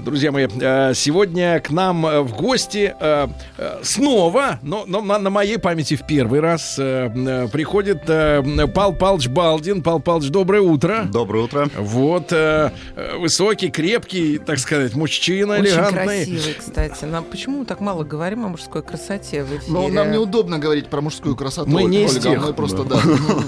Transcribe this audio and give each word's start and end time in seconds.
Друзья 0.00 0.30
мои, 0.30 0.46
э, 0.60 0.92
сегодня 0.94 1.58
к 1.60 1.70
нам 1.70 2.06
э, 2.06 2.20
в 2.20 2.34
гости 2.36 2.94
э, 2.98 3.28
снова, 3.82 4.58
но, 4.62 4.84
но 4.86 5.00
на, 5.00 5.18
на 5.18 5.30
моей 5.30 5.58
памяти 5.58 5.96
в 5.96 6.06
первый 6.06 6.40
раз 6.40 6.74
приходит 6.76 8.04
Пал 8.74 8.92
Палыч 8.92 9.28
Балдин. 9.28 9.82
Пал 9.82 10.00
Палыч, 10.00 10.28
доброе 10.28 10.60
утро. 10.60 11.06
Доброе 11.10 11.44
утро. 11.44 11.68
Вот, 11.76 12.32
высокий, 13.18 13.70
крепкий, 13.70 14.38
так 14.38 14.58
сказать, 14.58 14.94
мужчина 14.94 15.54
Очень 15.54 15.66
элегантный. 15.66 16.24
красивый, 16.26 16.54
кстати. 16.58 17.04
Нам 17.04 17.24
почему 17.24 17.60
мы 17.60 17.64
так 17.64 17.80
мало 17.80 18.04
говорим 18.04 18.44
о 18.44 18.48
мужской 18.48 18.82
красоте 18.82 19.44
в 19.44 19.48
эфире? 19.48 19.62
Ну, 19.68 19.88
нам 19.88 20.12
неудобно 20.12 20.58
говорить 20.58 20.88
про 20.88 21.00
мужскую 21.00 21.36
красоту. 21.36 21.70
Мы 21.70 21.84
не 21.84 22.04
из 22.04 22.18
тех. 22.18 22.44
Мы 22.44 22.52
просто, 22.52 22.84
да. 22.84 23.00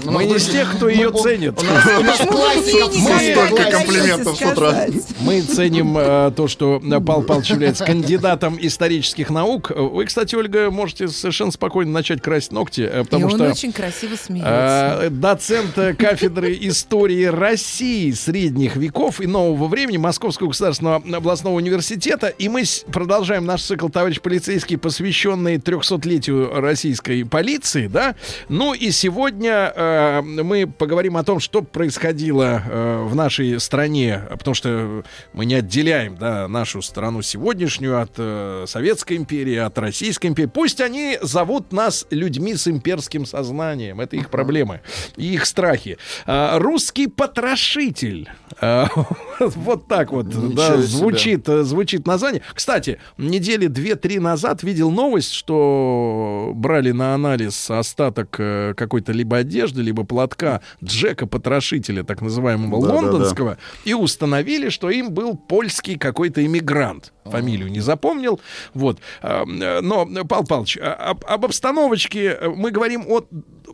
Мы 0.05 0.25
не 0.25 0.35
из 0.35 0.47
тех, 0.47 0.75
кто 0.75 0.89
ее 0.89 1.11
ценит. 1.11 1.55
Почему 1.55 2.37
вы 2.37 2.55
не 2.99 3.33
столько 3.33 3.71
комплиментов 3.71 4.37
с 4.37 4.41
утра. 4.41 4.85
Мы 5.21 5.41
ценим 5.41 5.97
то, 6.39 6.47
что 6.47 6.81
э, 6.81 7.01
Павел 7.01 7.23
Павлович 7.23 7.49
является 7.49 7.83
кандидатом 7.83 8.57
исторических 8.61 9.29
наук. 9.29 9.71
Вы, 9.75 10.05
кстати, 10.05 10.35
Ольга, 10.35 10.71
можете 10.71 11.09
совершенно 11.09 11.51
спокойно 11.51 11.91
начать 11.91 12.21
красить 12.21 12.53
ногти, 12.53 12.89
э, 12.89 13.01
И 13.01 13.03
потому 13.03 13.25
он 13.25 13.31
что 13.31 13.49
очень 13.49 13.73
красиво 13.73 14.15
смеется. 14.15 14.99
э, 15.01 15.09
доцент 15.09 15.77
э, 15.77 15.93
кафедры 15.93 16.57
истории 16.61 17.25
России 17.25 18.11
средних 18.11 18.77
веков 18.77 19.19
и 19.19 19.27
нового 19.27 19.67
времени 19.67 19.97
Московского 19.97 20.47
государственного 20.47 21.03
областного 21.17 21.55
университета. 21.55 22.27
И 22.27 22.47
мы 22.47 22.63
продолжаем 22.89 23.45
наш 23.45 23.61
цикл 23.63 23.89
«Товарищ 23.89 24.21
полицейский», 24.21 24.77
посвященный 24.77 25.57
300-летию 25.57 26.61
российской 26.61 27.25
полиции, 27.25 27.87
да. 27.87 28.15
Ну 28.47 28.73
и 28.73 28.91
сегодня 28.91 29.73
э, 29.75 30.21
мы 30.21 30.67
поговорим 30.67 31.17
о 31.17 31.23
том, 31.25 31.41
что 31.41 31.63
происходило 31.63 32.63
э, 32.65 33.03
в 33.09 33.13
нашей 33.13 33.59
стране, 33.59 34.21
потому 34.29 34.53
что 34.53 35.03
мы 35.33 35.45
не 35.45 35.55
отделяем, 35.55 36.15
да, 36.19 36.47
нашу 36.47 36.81
страну 36.81 37.21
сегодняшнюю 37.21 38.01
от 38.01 38.11
э, 38.17 38.65
Советской 38.67 39.17
империи, 39.17 39.55
от 39.55 39.77
Российской 39.77 40.27
империи. 40.27 40.49
Пусть 40.53 40.81
они 40.81 41.17
зовут 41.21 41.71
нас 41.71 42.05
людьми 42.09 42.55
с 42.55 42.67
имперским 42.67 43.25
сознанием, 43.25 44.01
это 44.01 44.17
их 44.17 44.29
проблемы 44.29 44.81
и 45.15 45.33
их 45.33 45.45
страхи. 45.45 45.97
А, 46.25 46.59
русский 46.59 47.07
потрошитель. 47.07 48.29
А, 48.59 48.87
вот 49.55 49.87
так 49.87 50.11
вот, 50.11 50.27
да, 50.55 50.77
звучит, 50.77 51.47
э, 51.47 51.63
звучит 51.63 52.05
название. 52.05 52.41
Кстати, 52.53 52.99
недели 53.17 53.67
две-три 53.67 54.19
назад 54.19 54.63
видел 54.63 54.91
новость, 54.91 55.33
что 55.33 56.51
брали 56.55 56.91
на 56.91 57.13
анализ 57.13 57.69
остаток 57.69 58.35
э, 58.39 58.73
какой-то 58.75 59.11
либо 59.11 59.37
одежды, 59.37 59.81
либо 59.81 60.03
платка 60.03 60.61
Джека 60.83 61.25
Потрошителя, 61.27 62.03
так 62.03 62.21
называемого 62.21 62.81
Да-да-да. 62.81 63.01
лондонского, 63.01 63.57
и 63.85 63.93
установили, 63.93 64.69
что 64.69 64.89
им 64.89 65.11
был 65.11 65.35
польский 65.35 65.97
какой-то 65.97 66.45
иммигрант. 66.45 67.13
Фамилию 67.25 67.69
не 67.69 67.79
запомнил. 67.79 68.39
Вот. 68.73 68.99
А, 69.21 69.43
э, 69.43 69.81
Но, 69.81 70.05
Павел 70.25 70.45
Павлович, 70.45 70.77
а, 70.81 71.11
об, 71.11 71.23
об 71.25 71.45
обстановочке 71.45 72.37
мы 72.55 72.71
говорим 72.71 73.05
о 73.07 73.21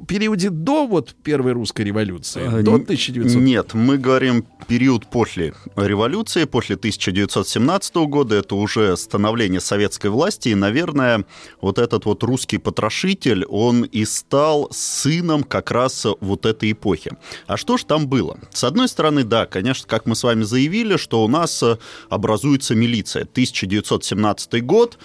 периоде 0.07 0.49
до 0.49 0.85
вот 0.87 1.15
первой 1.23 1.53
русской 1.53 1.83
революции, 1.83 2.61
до 2.61 2.75
н- 2.75 2.81
1900 2.81 3.41
Нет, 3.41 3.73
мы 3.73 3.97
говорим 3.97 4.45
период 4.67 5.07
после 5.07 5.53
революции, 5.75 6.45
после 6.45 6.75
1917 6.75 7.95
года. 7.95 8.35
Это 8.35 8.55
уже 8.55 8.95
становление 8.97 9.59
советской 9.59 10.09
власти. 10.09 10.49
И, 10.49 10.55
наверное, 10.55 11.25
вот 11.61 11.79
этот 11.79 12.05
вот 12.05 12.23
русский 12.23 12.57
потрошитель, 12.57 13.45
он 13.45 13.83
и 13.83 14.05
стал 14.05 14.69
сыном 14.71 15.43
как 15.43 15.71
раз 15.71 16.05
вот 16.19 16.45
этой 16.45 16.71
эпохи. 16.71 17.11
А 17.47 17.57
что 17.57 17.77
же 17.77 17.85
там 17.85 18.07
было? 18.07 18.37
С 18.51 18.63
одной 18.63 18.87
стороны, 18.87 19.23
да, 19.23 19.45
конечно, 19.45 19.87
как 19.87 20.05
мы 20.05 20.15
с 20.15 20.23
вами 20.23 20.43
заявили, 20.43 20.97
что 20.97 21.23
у 21.23 21.27
нас 21.27 21.61
э, 21.63 21.77
образуется 22.09 22.75
милиция. 22.75 23.23
1917 23.23 24.65
год, 24.65 24.97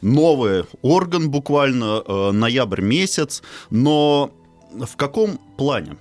новый 0.00 0.64
орган 0.82 1.30
буквально, 1.30 2.02
э, 2.06 2.30
ноябрь 2.32 2.82
месяц. 2.82 3.42
Но 3.70 4.30
в 4.72 4.96
каком 4.96 5.38
плане? 5.56 5.96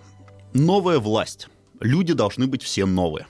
Новая 0.53 0.99
власть. 0.99 1.47
Люди 1.79 2.13
должны 2.13 2.47
быть 2.47 2.63
все 2.63 2.85
новые. 2.85 3.27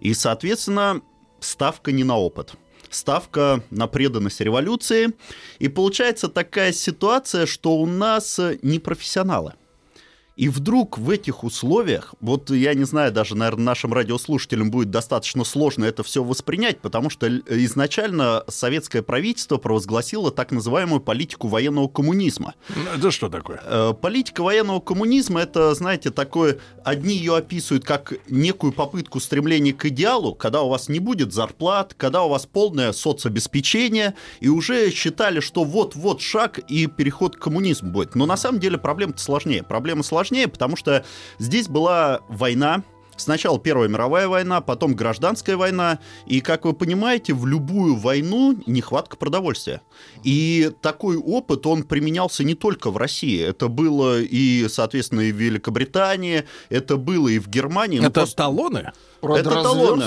И, 0.00 0.14
соответственно, 0.14 1.02
ставка 1.40 1.92
не 1.92 2.04
на 2.04 2.18
опыт. 2.18 2.54
Ставка 2.90 3.62
на 3.70 3.86
преданность 3.86 4.40
революции. 4.40 5.12
И 5.58 5.68
получается 5.68 6.28
такая 6.28 6.72
ситуация, 6.72 7.46
что 7.46 7.76
у 7.76 7.86
нас 7.86 8.38
э, 8.38 8.58
не 8.62 8.78
профессионалы. 8.78 9.54
И 10.36 10.50
вдруг 10.50 10.98
в 10.98 11.08
этих 11.08 11.44
условиях, 11.44 12.14
вот 12.20 12.50
я 12.50 12.74
не 12.74 12.84
знаю, 12.84 13.10
даже, 13.10 13.34
наверное, 13.34 13.64
нашим 13.64 13.94
радиослушателям 13.94 14.70
будет 14.70 14.90
достаточно 14.90 15.44
сложно 15.44 15.86
это 15.86 16.02
все 16.02 16.22
воспринять, 16.22 16.78
потому 16.80 17.08
что 17.08 17.26
изначально 17.48 18.44
советское 18.46 19.00
правительство 19.00 19.56
провозгласило 19.56 20.30
так 20.30 20.52
называемую 20.52 21.00
политику 21.00 21.48
военного 21.48 21.88
коммунизма. 21.88 22.54
Это 22.94 23.10
что 23.10 23.30
такое? 23.30 23.62
Э, 23.64 23.94
Политика 23.98 24.42
военного 24.42 24.80
коммунизма 24.80 25.40
это, 25.40 25.74
знаете, 25.74 26.10
такое, 26.10 26.58
одни 26.84 27.14
ее 27.14 27.36
описывают 27.36 27.86
как 27.86 28.12
некую 28.28 28.74
попытку 28.74 29.20
стремления 29.20 29.72
к 29.72 29.86
идеалу, 29.86 30.34
когда 30.34 30.60
у 30.60 30.68
вас 30.68 30.90
не 30.90 30.98
будет 30.98 31.32
зарплат, 31.32 31.94
когда 31.94 32.24
у 32.24 32.28
вас 32.28 32.44
полное 32.44 32.92
соцобеспечение, 32.92 34.14
и 34.40 34.50
уже 34.50 34.90
считали, 34.90 35.40
что 35.40 35.64
вот-вот 35.64 36.20
шаг 36.20 36.58
и 36.58 36.86
переход 36.88 37.36
к 37.36 37.38
коммунизму 37.38 37.90
будет. 37.90 38.14
Но 38.14 38.26
на 38.26 38.36
самом 38.36 38.60
деле 38.60 38.76
проблема 38.76 39.14
сложнее. 39.16 39.62
Проблема 39.62 40.02
сложнее, 40.02 40.25
потому 40.48 40.76
что 40.76 41.04
здесь 41.38 41.68
была 41.68 42.20
война, 42.28 42.82
Сначала 43.16 43.58
Первая 43.58 43.88
мировая 43.88 44.28
война, 44.28 44.60
потом 44.60 44.94
гражданская 44.94 45.56
война. 45.56 45.98
И, 46.26 46.40
как 46.40 46.64
вы 46.64 46.72
понимаете, 46.72 47.32
в 47.34 47.46
любую 47.46 47.96
войну 47.96 48.58
нехватка 48.66 49.16
продовольствия. 49.16 49.80
И 50.22 50.70
такой 50.80 51.16
опыт, 51.16 51.66
он 51.66 51.82
применялся 51.82 52.44
не 52.44 52.54
только 52.54 52.90
в 52.90 52.96
России. 52.96 53.40
Это 53.42 53.68
было 53.68 54.20
и, 54.20 54.66
соответственно, 54.68 55.22
и 55.22 55.32
в 55.32 55.36
Великобритании, 55.36 56.44
это 56.68 56.96
было 56.96 57.28
и 57.28 57.38
в 57.38 57.48
Германии. 57.48 57.98
Ну, 57.98 58.06
Это 58.06 58.20
просто- 58.20 58.36
талоны? 58.36 58.92
Это 59.22 59.50
талоны. 59.50 60.04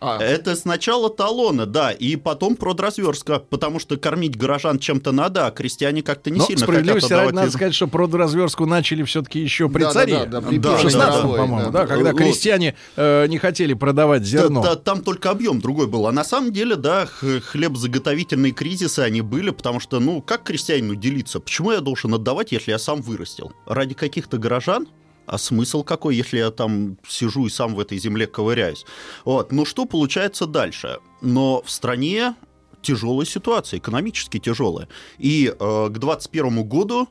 А, 0.00 0.18
Это 0.22 0.56
сначала 0.56 1.10
талоны, 1.10 1.66
да, 1.66 1.90
и 1.90 2.16
потом 2.16 2.56
продразверстка, 2.56 3.38
потому 3.38 3.78
что 3.78 3.96
кормить 3.96 4.36
горожан 4.36 4.78
чем-то 4.78 5.12
надо, 5.12 5.46
а 5.46 5.50
крестьяне 5.50 6.02
как-то 6.02 6.30
не 6.30 6.38
Но 6.38 6.44
сильно 6.46 6.60
хотят 6.60 6.68
справедливости 6.70 7.12
ради 7.12 7.14
отдавать 7.14 7.34
надо 7.34 7.50
сказать, 7.50 7.74
что 7.74 7.86
продразверстку 7.88 8.66
начали 8.66 9.02
все-таки 9.02 9.40
еще 9.40 9.68
при 9.68 9.82
Да, 9.82 9.90
царе. 9.92 10.12
да, 10.20 10.26
да, 10.26 10.40
при 10.40 10.58
Да, 10.58 10.70
в 10.70 10.76
Первой 10.76 10.90
16 10.90 11.18
мировой, 11.24 11.38
по-моему, 11.38 11.70
да, 11.70 11.80
да. 11.80 11.86
когда 11.86 12.10
Вот. 12.12 12.18
Крестьяне 12.52 12.76
э, 12.96 13.26
не 13.28 13.38
хотели 13.38 13.74
продавать 13.74 14.22
Да, 14.22 14.26
зерно. 14.28 14.62
да, 14.62 14.76
там 14.76 15.02
только 15.02 15.30
объем 15.30 15.60
другой 15.60 15.86
был. 15.86 16.06
А 16.06 16.12
на 16.12 16.24
самом 16.24 16.52
деле, 16.52 16.76
да, 16.76 17.06
х- 17.06 17.40
хлебозаготовительные 17.40 18.52
кризисы, 18.52 19.00
они 19.00 19.20
были, 19.22 19.50
потому 19.50 19.80
что, 19.80 20.00
ну, 20.00 20.20
как 20.22 20.44
крестьянину 20.44 20.94
делиться? 20.94 21.40
Почему 21.40 21.72
я 21.72 21.80
должен 21.80 22.12
отдавать, 22.14 22.52
если 22.52 22.70
я 22.72 22.78
сам 22.78 23.00
вырастил? 23.02 23.52
Ради 23.66 23.94
каких-то 23.94 24.38
горожан? 24.38 24.86
А 25.26 25.38
смысл 25.38 25.84
какой, 25.84 26.16
если 26.16 26.38
я 26.38 26.50
там 26.50 26.98
сижу 27.08 27.46
и 27.46 27.50
сам 27.50 27.74
в 27.74 27.80
этой 27.80 27.96
земле 27.98 28.26
ковыряюсь? 28.26 28.84
Вот. 29.24 29.52
Ну, 29.52 29.64
что 29.64 29.84
получается 29.86 30.46
дальше? 30.46 30.98
Но 31.20 31.62
в 31.64 31.70
стране 31.70 32.34
тяжелая 32.82 33.24
ситуация, 33.24 33.78
экономически 33.78 34.38
тяжелая. 34.38 34.88
И 35.18 35.46
э, 35.58 35.88
к 35.90 35.98
21 35.98 36.64
году 36.64 37.08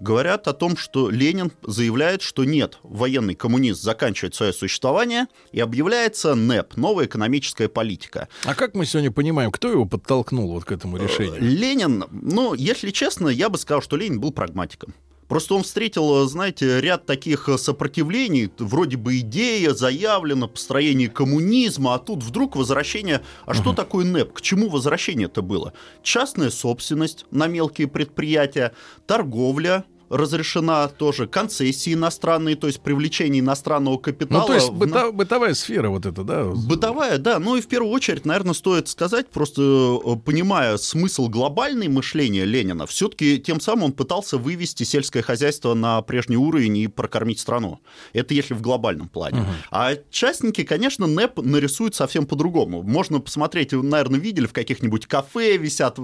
говорят 0.00 0.48
о 0.48 0.52
том, 0.52 0.76
что 0.76 1.10
Ленин 1.10 1.52
заявляет, 1.62 2.22
что 2.22 2.44
нет, 2.44 2.78
военный 2.82 3.34
коммунизм 3.34 3.80
заканчивает 3.82 4.34
свое 4.34 4.52
существование 4.52 5.26
и 5.52 5.60
объявляется 5.60 6.34
НЭП, 6.34 6.76
новая 6.76 7.06
экономическая 7.06 7.68
политика. 7.68 8.28
А 8.44 8.54
как 8.54 8.74
мы 8.74 8.86
сегодня 8.86 9.12
понимаем, 9.12 9.50
кто 9.52 9.70
его 9.70 9.84
подтолкнул 9.84 10.52
вот 10.52 10.64
к 10.64 10.72
этому 10.72 10.96
решению? 10.96 11.40
Ленин, 11.40 12.04
ну, 12.10 12.54
если 12.54 12.90
честно, 12.90 13.28
я 13.28 13.48
бы 13.48 13.58
сказал, 13.58 13.82
что 13.82 13.96
Ленин 13.96 14.20
был 14.20 14.32
прагматиком. 14.32 14.94
Просто 15.30 15.54
он 15.54 15.62
встретил, 15.62 16.26
знаете, 16.26 16.80
ряд 16.80 17.06
таких 17.06 17.48
сопротивлений, 17.56 18.50
вроде 18.58 18.96
бы 18.96 19.20
идея 19.20 19.72
заявлена, 19.74 20.48
построение 20.48 21.08
коммунизма, 21.08 21.94
а 21.94 22.00
тут 22.00 22.24
вдруг 22.24 22.56
возвращение. 22.56 23.20
А 23.46 23.54
что 23.54 23.72
такое 23.72 24.04
НЭП? 24.04 24.32
К 24.32 24.40
чему 24.40 24.68
возвращение 24.68 25.26
это 25.26 25.40
было? 25.40 25.72
Частная 26.02 26.50
собственность 26.50 27.26
на 27.30 27.46
мелкие 27.46 27.86
предприятия, 27.86 28.72
торговля, 29.06 29.84
разрешена 30.10 30.88
тоже, 30.88 31.26
концессии 31.26 31.94
иностранные, 31.94 32.56
то 32.56 32.66
есть 32.66 32.80
привлечение 32.80 33.40
иностранного 33.40 33.96
капитала. 33.96 34.40
Ну, 34.40 34.46
то 34.48 34.54
есть 34.54 34.68
в 34.68 34.74
быта- 34.74 35.12
бытовая 35.12 35.54
сфера 35.54 35.88
вот 35.88 36.04
эта, 36.04 36.22
да? 36.24 36.44
Бытовая, 36.44 37.18
да. 37.18 37.38
Ну 37.38 37.56
и 37.56 37.60
в 37.60 37.68
первую 37.68 37.92
очередь, 37.92 38.24
наверное, 38.26 38.54
стоит 38.54 38.88
сказать, 38.88 39.28
просто 39.28 39.62
э, 39.62 40.16
понимая 40.24 40.76
смысл 40.76 41.28
глобальной 41.28 41.88
мышления 41.88 42.44
Ленина, 42.44 42.86
все-таки 42.86 43.38
тем 43.38 43.60
самым 43.60 43.84
он 43.84 43.92
пытался 43.92 44.36
вывести 44.36 44.82
сельское 44.82 45.22
хозяйство 45.22 45.74
на 45.74 46.02
прежний 46.02 46.36
уровень 46.36 46.76
и 46.78 46.86
прокормить 46.88 47.38
страну. 47.40 47.78
Это 48.12 48.34
если 48.34 48.54
в 48.54 48.60
глобальном 48.60 49.08
плане. 49.08 49.44
А 49.70 49.92
частники, 50.10 50.64
конечно, 50.64 51.06
НЭП 51.06 51.38
нарисуют 51.38 51.94
совсем 51.94 52.26
по-другому. 52.26 52.82
Можно 52.82 53.20
посмотреть, 53.20 53.72
вы, 53.72 53.84
наверное, 53.84 54.18
видели 54.18 54.46
в 54.46 54.52
каких-нибудь 54.52 55.06
кафе 55.06 55.56
висят 55.56 55.98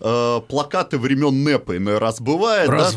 э, 0.00 0.40
плакаты 0.48 0.98
времен 0.98 1.42
НЭПа, 1.42 1.76
иной 1.78 1.98
раз 1.98 2.20
бывает. 2.20 2.68
да? 2.92 2.96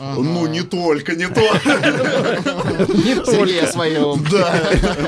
Ну, 0.00 0.46
не 0.46 0.62
только, 0.62 1.14
не 1.14 1.26
только. 1.28 1.60
Сергей 3.26 3.62
о 3.62 3.66
своем. 3.66 4.24
Да, 4.30 4.60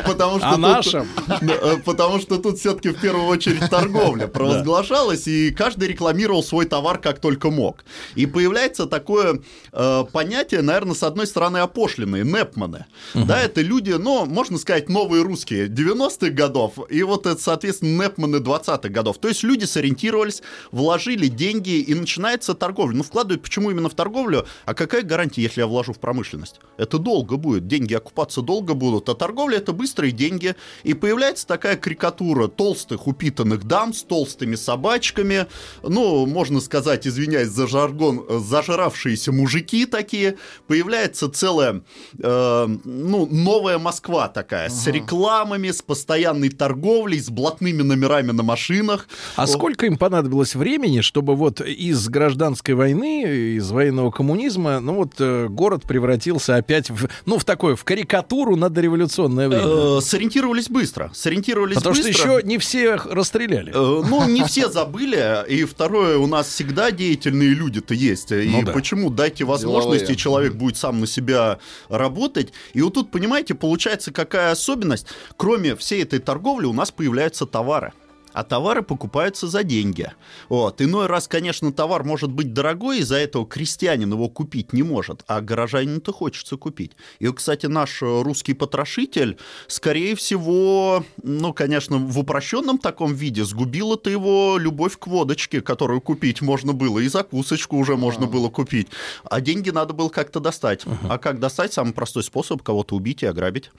потому 0.07 0.39
что 0.39 0.49
О 0.49 0.53
тут- 0.53 0.61
нашем. 0.61 1.09
Да, 1.41 1.55
Потому 1.85 2.21
что 2.21 2.39
тут 2.39 2.59
все-таки 2.59 2.91
в 2.91 3.01
первую 3.01 3.27
очередь 3.27 3.71
торговля 3.71 4.27
провозглашалась, 4.27 5.27
и 5.27 5.51
каждый 5.51 5.89
рекламировал 5.89 6.43
свой 6.43 6.67
товар 6.67 6.99
как 6.99 7.21
только 7.21 7.51
мог. 7.51 7.85
И 8.15 8.27
появляется 8.27 8.87
такое 8.87 9.41
э, 9.73 10.05
понятие, 10.13 10.63
наверное, 10.63 10.95
с 10.95 11.03
одной 11.03 11.27
стороны 11.27 11.59
опошленные, 11.59 12.25
непманы. 12.25 12.87
Да, 13.15 13.41
это 13.41 13.61
люди, 13.63 13.93
ну, 13.93 14.27
можно 14.27 14.59
сказать, 14.59 14.89
новые 14.89 15.23
русские 15.23 15.69
90-х 15.69 16.31
годов, 16.31 16.75
и 16.91 17.03
вот 17.03 17.27
это, 17.27 17.41
соответственно, 17.41 18.03
непманы 18.05 18.37
20-х 18.37 18.89
годов. 18.89 19.19
То 19.19 19.29
есть 19.29 19.43
люди 19.43 19.65
сориентировались, 19.65 20.43
вложили 20.71 21.29
деньги, 21.29 21.81
и 21.81 21.95
начинается 21.95 22.55
торговля. 22.55 22.97
Ну, 22.97 23.03
вкладывают 23.03 23.43
почему 23.43 23.71
именно 23.71 23.89
в 23.89 23.95
торговлю? 23.95 24.47
А 24.65 24.75
какая 24.87 25.03
гарантия, 25.03 25.43
если 25.43 25.61
я 25.61 25.67
вложу 25.67 25.93
в 25.93 25.99
промышленность? 25.99 26.61
Это 26.77 26.99
долго 26.99 27.37
будет, 27.37 27.67
деньги 27.67 27.95
окупаться 27.95 28.43
долго 28.43 28.75
будут, 28.75 29.09
а 29.09 29.15
торговля 29.15 29.59
это 29.59 29.73
быстрые 29.73 30.13
деньги. 30.13 30.55
И 30.83 30.95
появляется 30.95 31.47
такая 31.47 31.77
карикатура 31.77 32.49
толстых 32.49 33.07
упитанных 33.07 33.65
дам 33.65 33.93
с 33.93 34.03
толстыми 34.03 34.55
собачками, 34.55 35.47
ну, 35.83 36.27
можно 36.27 36.61
сказать, 36.61 37.07
извиняюсь 37.07 37.49
за 37.49 37.67
жаргон, 37.67 38.25
зажравшиеся 38.29 39.33
мужики 39.33 39.87
такие. 39.87 40.37
Появляется 40.67 41.31
целая, 41.31 41.83
э, 42.19 42.67
ну, 42.85 43.27
новая 43.27 43.79
Москва 43.79 44.29
такая, 44.29 44.69
с 44.69 44.87
рекламами, 44.87 45.71
с 45.71 45.83
постоянной 45.83 46.49
торговлей, 46.49 47.21
с 47.21 47.31
блатными 47.31 47.83
номерами 47.83 48.33
на 48.33 48.43
машинах. 48.43 49.09
А 49.37 49.47
сколько 49.47 49.87
им 49.87 49.97
понадобилось 49.97 50.55
времени, 50.55 51.01
чтобы 51.01 51.37
вот 51.37 51.61
из 51.61 52.09
гражданской 52.09 52.75
войны, 52.75 53.57
из 53.57 53.71
военного 53.71 54.11
коммунизма, 54.11 54.72
ну 54.81 54.95
вот 54.95 55.15
э, 55.19 55.49
город 55.49 55.83
превратился 55.85 56.57
опять 56.57 56.91
в, 56.91 57.09
ну, 57.27 57.39
в 57.39 57.45
такое, 57.45 57.77
в 57.77 57.85
карикатуру 57.85 58.57
на 58.57 58.69
дореволюционное 58.69 59.49
время? 59.49 59.99
Э, 59.99 60.01
Сориентировались 60.01 60.69
быстро, 60.69 61.11
сориентировались 61.15 61.77
Потому 61.77 61.95
что 61.95 62.05
быстро. 62.05 62.33
еще 62.37 62.47
не 62.47 62.59
все 62.59 62.95
их 62.95 63.07
расстреляли. 63.07 63.71
Э, 63.71 64.03
Ну, 64.09 64.29
не 64.29 64.45
все 64.45 64.69
забыли, 64.69 65.45
и 65.49 65.65
второе, 65.65 66.19
у 66.19 66.27
нас 66.27 66.47
всегда 66.49 66.91
деятельные 66.91 67.51
люди-то 67.51 67.95
есть. 67.95 68.33
И 68.33 68.49
Ну 68.49 68.63
да. 68.63 68.73
почему 68.73 69.11
дайте 69.11 69.45
возможности, 69.45 70.07
Деловые. 70.07 70.17
человек 70.17 70.55
будет 70.55 70.77
сам 70.77 71.01
на 71.01 71.07
себя 71.07 71.59
работать. 71.89 72.53
И 72.75 72.81
вот 72.83 72.95
тут, 72.95 73.11
понимаете, 73.11 73.55
получается 73.55 74.13
какая 74.13 74.53
особенность? 74.53 75.07
Кроме 75.37 75.77
всей 75.77 76.03
этой 76.03 76.19
торговли 76.19 76.67
у 76.67 76.73
нас 76.73 76.91
появляются 76.91 77.47
товары. 77.47 77.93
А 78.33 78.45
товары 78.45 78.83
покупаются 78.83 79.47
за 79.47 79.63
деньги. 79.63 80.11
Вот. 80.49 80.81
Иной 80.81 81.07
раз, 81.07 81.29
конечно, 81.29 81.73
товар 81.73 82.05
может 82.05 82.31
быть 82.31 82.53
дорогой, 82.53 82.99
из-за 82.99 83.17
этого 83.17 83.47
крестьянин 83.47 84.13
его 84.13 84.29
купить 84.29 84.73
не 84.73 84.83
может, 84.83 85.23
а 85.27 85.41
горожанину-то 85.41 86.13
хочется 86.13 86.57
купить. 86.57 86.93
И, 87.19 87.29
кстати, 87.29 87.67
наш 87.67 88.03
э, 88.03 88.23
русский 88.23 88.55
потрошитель, 88.55 89.39
скорее 89.67 90.17
всего, 90.17 91.05
ну, 91.23 91.53
конечно, 91.53 91.99
в 91.99 92.19
упрощенном 92.19 92.79
таком 92.79 93.15
виде 93.15 93.45
сгубил 93.45 93.95
это 93.95 94.11
его 94.11 94.57
любовь 94.59 94.99
к 94.99 95.07
водочке, 95.07 95.61
которую 95.61 96.01
купить 96.01 96.41
можно 96.41 96.73
было, 96.73 96.99
и 96.99 97.09
закусочку 97.09 97.77
уже 97.77 97.97
можно 97.97 98.27
было 98.27 98.49
купить. 98.49 98.89
А 99.25 99.41
деньги 99.41 99.71
надо 99.71 99.93
было 99.93 100.09
как-то 100.09 100.41
достать. 100.41 100.85
А 101.09 101.19
как 101.19 101.39
достать? 101.39 101.73
Самый 101.73 101.93
простой 101.93 102.23
способ 102.23 102.63
кого-то 102.63 102.95
убить 102.95 103.23
и 103.23 103.27
ограбить. 103.27 103.71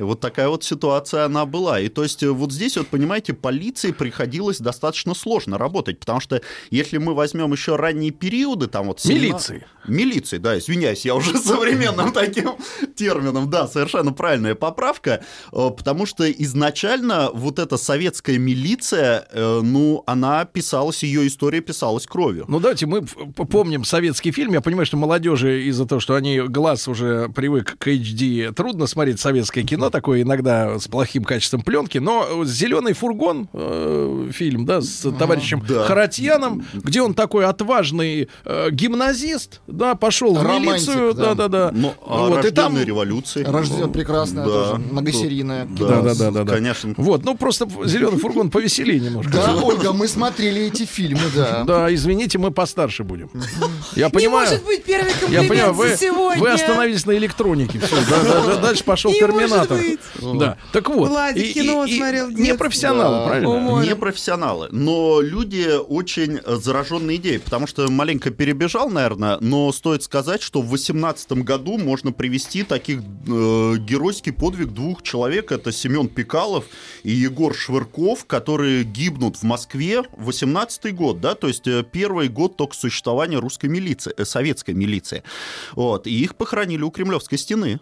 Вот 0.00 0.20
такая 0.20 0.48
вот 0.48 0.64
ситуация 0.64 1.24
она 1.24 1.46
была. 1.46 1.80
И 1.80 1.88
то 1.88 2.02
есть 2.02 2.22
э, 2.22 2.30
вот 2.30 2.52
здесь 2.52 2.76
вот, 2.76 2.88
понимаете, 2.88 3.32
полиции 3.34 3.92
приходилось 3.92 4.58
достаточно 4.58 5.14
сложно 5.14 5.58
работать, 5.58 5.98
потому 6.00 6.20
что 6.20 6.40
если 6.70 6.98
мы 6.98 7.14
возьмем 7.14 7.52
еще 7.52 7.76
ранние 7.76 8.10
периоды, 8.10 8.66
там 8.66 8.86
вот... 8.88 9.00
семена- 9.00 9.20
Милиции. 9.20 9.66
Милиции, 9.86 10.36
да, 10.38 10.58
извиняюсь, 10.58 11.04
я 11.04 11.14
уже 11.14 11.36
современным 11.38 12.12
таким 12.12 12.50
термином, 12.96 13.50
да, 13.50 13.66
совершенно 13.66 14.12
правильная 14.12 14.54
поправка, 14.54 15.24
э, 15.52 15.70
потому 15.76 16.06
что 16.06 16.30
изначально 16.30 17.30
вот 17.32 17.58
эта 17.58 17.76
советская 17.76 18.38
милиция, 18.38 19.26
э, 19.32 19.60
ну, 19.62 20.02
она 20.06 20.44
писалась, 20.44 21.02
ее 21.02 21.26
история 21.26 21.60
писалась 21.60 22.06
кровью. 22.06 22.44
Ну, 22.48 22.60
давайте 22.60 22.86
мы 22.86 23.02
помним 23.02 23.84
советский 23.84 24.32
фильм. 24.32 24.52
Я 24.52 24.60
понимаю, 24.60 24.86
что 24.86 24.96
молодежи 24.96 25.64
из-за 25.64 25.86
того, 25.86 26.00
что 26.00 26.14
они 26.14 26.40
глаз 26.40 26.88
уже 26.88 27.28
привык 27.28 27.76
к 27.78 27.88
HD, 27.88 28.52
трудно 28.52 28.86
смотреть 28.86 29.20
советское 29.20 29.62
кино, 29.62 29.89
такое 29.90 30.22
иногда 30.22 30.78
с 30.78 30.88
плохим 30.88 31.24
качеством 31.24 31.62
пленки. 31.62 31.98
Но 31.98 32.44
«Зеленый 32.44 32.92
фургон» 32.92 33.48
э, 33.52 34.30
фильм, 34.32 34.64
да, 34.64 34.80
с 34.80 35.10
товарищем 35.18 35.62
Да. 35.68 35.84
Харатьяном, 35.84 36.64
где 36.72 37.02
он 37.02 37.14
такой 37.14 37.44
отважный 37.46 38.28
э, 38.44 38.70
гимназист, 38.70 39.60
да, 39.66 39.94
пошел 39.94 40.34
в 40.34 40.42
Романтик, 40.42 40.66
милицию, 40.68 41.14
да. 41.14 41.34
да-да-да. 41.34 41.70
Ну, 41.72 41.94
а 42.06 42.28
Вот, 42.28 42.44
и 42.44 42.50
там- 42.50 42.78
революция. 42.78 43.50
Рожден 43.50 43.92
прекрасная 43.92 44.44
Да. 44.46 44.50
тоже, 44.50 44.74
многосерийная. 44.90 45.66
Да, 45.66 46.00
Да, 46.02 46.14
да, 46.14 46.30
да, 46.30 46.44
да. 46.44 46.54
Конечно. 46.54 46.94
Вот, 46.96 47.24
ну 47.24 47.36
просто 47.36 47.68
зеленый 47.84 48.18
фургон 48.18 48.50
повеселее 48.50 49.00
немножко. 49.00 49.32
Да, 49.32 49.56
Ольга, 49.56 49.92
мы 49.92 50.08
смотрели 50.08 50.62
эти 50.62 50.84
фильмы, 50.84 51.22
да. 51.34 51.64
Да, 51.64 51.92
извините, 51.94 52.38
мы 52.38 52.50
постарше 52.50 53.04
будем. 53.04 53.30
Я 53.96 54.06
Не 54.06 54.10
понимаю. 54.12 54.48
может 54.48 54.64
быть 54.64 54.84
первый 54.84 55.08
Я 55.12 55.14
комплимент 55.18 55.48
понимаю, 55.48 55.72
вы, 55.74 55.96
сегодня. 55.98 56.40
вы 56.40 56.50
остановились 56.50 57.04
на 57.06 57.12
электронике. 57.16 57.80
Да, 57.80 58.22
да, 58.22 58.46
да, 58.46 58.56
дальше 58.56 58.84
пошел 58.84 59.10
Не 59.12 59.18
Терминатор. 59.18 59.78
Быть. 59.80 60.00
Да. 60.40 60.56
Так 60.72 60.88
вот. 60.88 61.08
Владик 61.08 61.44
и- 61.44 61.52
кино 61.54 61.84
и- 61.84 61.96
смотрел 61.96 62.30
Не 62.30 62.54
профессионалы, 62.54 63.16
Да. 63.18 63.26
правильно? 63.26 63.82
Не 63.82 63.96
профессионалы, 63.96 64.68
но 64.70 65.20
люди 65.20 65.68
очень 65.88 66.40
зараженные 66.46 67.16
идеей, 67.16 67.38
потому 67.38 67.66
что 67.66 67.90
маленько 67.90 68.30
перебежал, 68.30 68.88
наверное, 68.90 69.38
но 69.40 69.70
стоит 69.72 70.02
сказать, 70.02 70.42
что 70.42 70.62
в 70.62 70.68
18 70.68 71.32
году 71.42 71.78
можно 71.78 72.12
привести 72.12 72.62
таких 72.62 73.00
э, 73.00 73.02
геройский 73.78 74.32
подвиг 74.32 74.68
двух 74.68 75.02
человек, 75.02 75.52
это 75.52 75.72
Семен 75.72 76.08
Пикалов 76.08 76.64
и 77.02 77.10
Егор 77.10 77.54
Швырков, 77.54 78.24
которые 78.26 78.84
гибнут 78.84 79.36
в 79.36 79.42
Москве 79.42 80.02
18 80.16 80.94
год, 80.94 81.20
да, 81.20 81.34
то 81.34 81.48
есть 81.48 81.66
э, 81.66 81.84
первый 81.90 82.28
год 82.28 82.56
только 82.56 82.74
существования 82.76 83.38
русской 83.38 83.66
милиции, 83.66 84.12
э, 84.16 84.24
советской 84.24 84.74
милиции, 84.74 85.22
вот, 85.72 86.06
и 86.06 86.10
их 86.22 86.36
похоронили 86.36 86.82
у 86.82 86.90
Кремлевской 86.90 87.38
стены. 87.38 87.80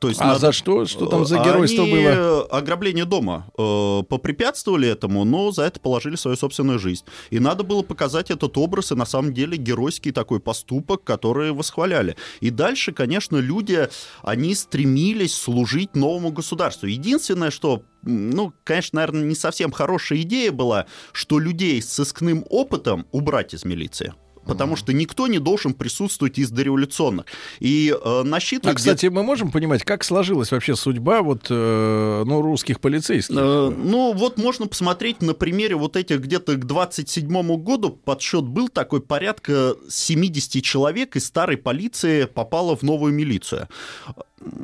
То 0.00 0.08
есть 0.08 0.20
А 0.20 0.26
надо- 0.26 0.38
за 0.40 0.52
что? 0.52 0.84
Что 0.84 1.06
там 1.06 1.24
за 1.24 1.38
геройство 1.38 1.84
Они, 1.84 1.92
было? 1.92 2.08
э, 2.08 2.40
Ограбление 2.50 3.04
дома. 3.06 3.46
Э, 3.56 4.02
Попрепятствовали 4.08 4.88
этому, 4.88 5.24
но 5.24 5.50
за 5.50 5.62
это 5.62 5.80
положили 5.80 6.16
свою 6.16 6.36
собственную 6.36 6.78
жизнь. 6.78 7.04
И 7.30 7.38
надо 7.38 7.62
было 7.64 7.82
показать 7.82 8.30
этот 8.30 8.58
образ 8.58 8.92
и 8.92 8.94
на 8.94 9.06
самом 9.06 9.32
деле 9.32 9.56
геройский 9.56 10.12
такой 10.12 10.40
поступок, 10.40 11.04
который 11.04 11.52
восхваляли. 11.52 12.16
И 12.40 12.50
дальше, 12.50 12.92
конечно, 12.92 13.36
люди, 13.38 13.88
они 14.22 14.54
стремились 14.54 15.34
служить 15.34 15.94
новому 15.96 16.32
государству. 16.32 16.86
Единственное, 16.86 17.50
что 17.50 17.82
ну, 18.02 18.52
конечно, 18.64 18.96
наверное, 18.98 19.24
не 19.24 19.34
совсем 19.34 19.72
хорошая 19.72 20.20
идея 20.20 20.52
была, 20.52 20.84
что 21.12 21.38
людей 21.38 21.80
с 21.80 21.90
сыскным 21.90 22.44
опытом 22.50 23.06
убрать 23.12 23.54
из 23.54 23.64
милиции. 23.64 24.12
Потому 24.46 24.76
что 24.76 24.92
никто 24.92 25.26
не 25.26 25.38
должен 25.38 25.74
присутствовать 25.74 26.38
из 26.38 26.50
дореволюционных. 26.50 27.26
И 27.60 27.90
э, 27.90 27.96
А, 28.04 28.22
насчитывать... 28.24 28.76
кстати, 28.76 29.06
мы 29.06 29.22
можем 29.22 29.50
понимать, 29.50 29.84
как 29.84 30.04
сложилась 30.04 30.52
вообще 30.52 30.76
судьба 30.76 31.22
вот, 31.22 31.46
э, 31.50 32.22
ну, 32.26 32.42
русских 32.42 32.80
полицейских? 32.80 33.36
Э, 33.36 33.70
Ну, 33.70 34.12
вот 34.12 34.38
можно 34.38 34.66
посмотреть 34.66 35.22
на 35.22 35.34
примере 35.34 35.76
вот 35.76 35.96
этих 35.96 36.20
где-то 36.20 36.54
к 36.54 36.64
27 36.64 37.56
году 37.56 37.90
подсчет 37.90 38.44
был 38.44 38.68
такой, 38.68 39.00
порядка 39.00 39.74
70 39.88 40.62
человек 40.62 41.16
из 41.16 41.26
старой 41.26 41.56
полиции 41.56 42.24
попало 42.24 42.76
в 42.76 42.82
новую 42.82 43.12
милицию. 43.12 43.68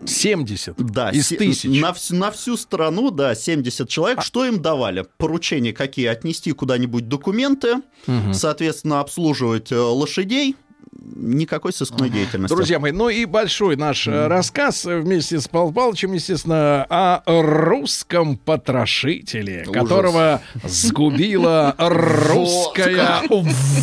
70 0.06 0.76
Да, 0.92 1.10
из 1.10 1.28
тысяч. 1.28 1.80
На, 1.80 1.90
вс- 1.90 2.14
на 2.14 2.30
всю 2.30 2.56
страну, 2.56 3.10
да, 3.10 3.34
70 3.34 3.88
человек. 3.88 4.22
Что 4.22 4.44
им 4.44 4.60
давали? 4.60 5.04
Поручения 5.18 5.72
какие? 5.72 6.06
Отнести 6.06 6.52
куда-нибудь 6.52 7.08
документы, 7.08 7.76
соответственно, 8.32 9.00
обслуживать 9.00 9.72
э, 9.72 9.76
лошадей. 9.78 10.56
Никакой 11.02 11.72
сыскной 11.72 12.10
деятельности. 12.10 12.54
Друзья 12.54 12.78
мои, 12.78 12.92
ну 12.92 13.08
и 13.08 13.24
большой 13.24 13.76
наш 13.76 14.06
э, 14.06 14.26
рассказ 14.26 14.84
э, 14.84 14.98
вместе 15.00 15.40
с 15.40 15.48
Павлом 15.48 15.72
Павловичем, 15.72 16.12
естественно, 16.12 16.84
о 16.90 17.22
русском 17.26 18.36
потрошителе, 18.36 19.64
Ужас. 19.66 19.72
которого 19.82 20.42
сгубила 20.64 21.74
русская 21.78 23.22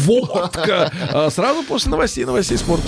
водка. 0.06 0.92
А 1.12 1.30
Сразу 1.32 1.64
после 1.64 1.92
новостей, 1.92 2.26
новостей 2.26 2.58
спорта. 2.58 2.88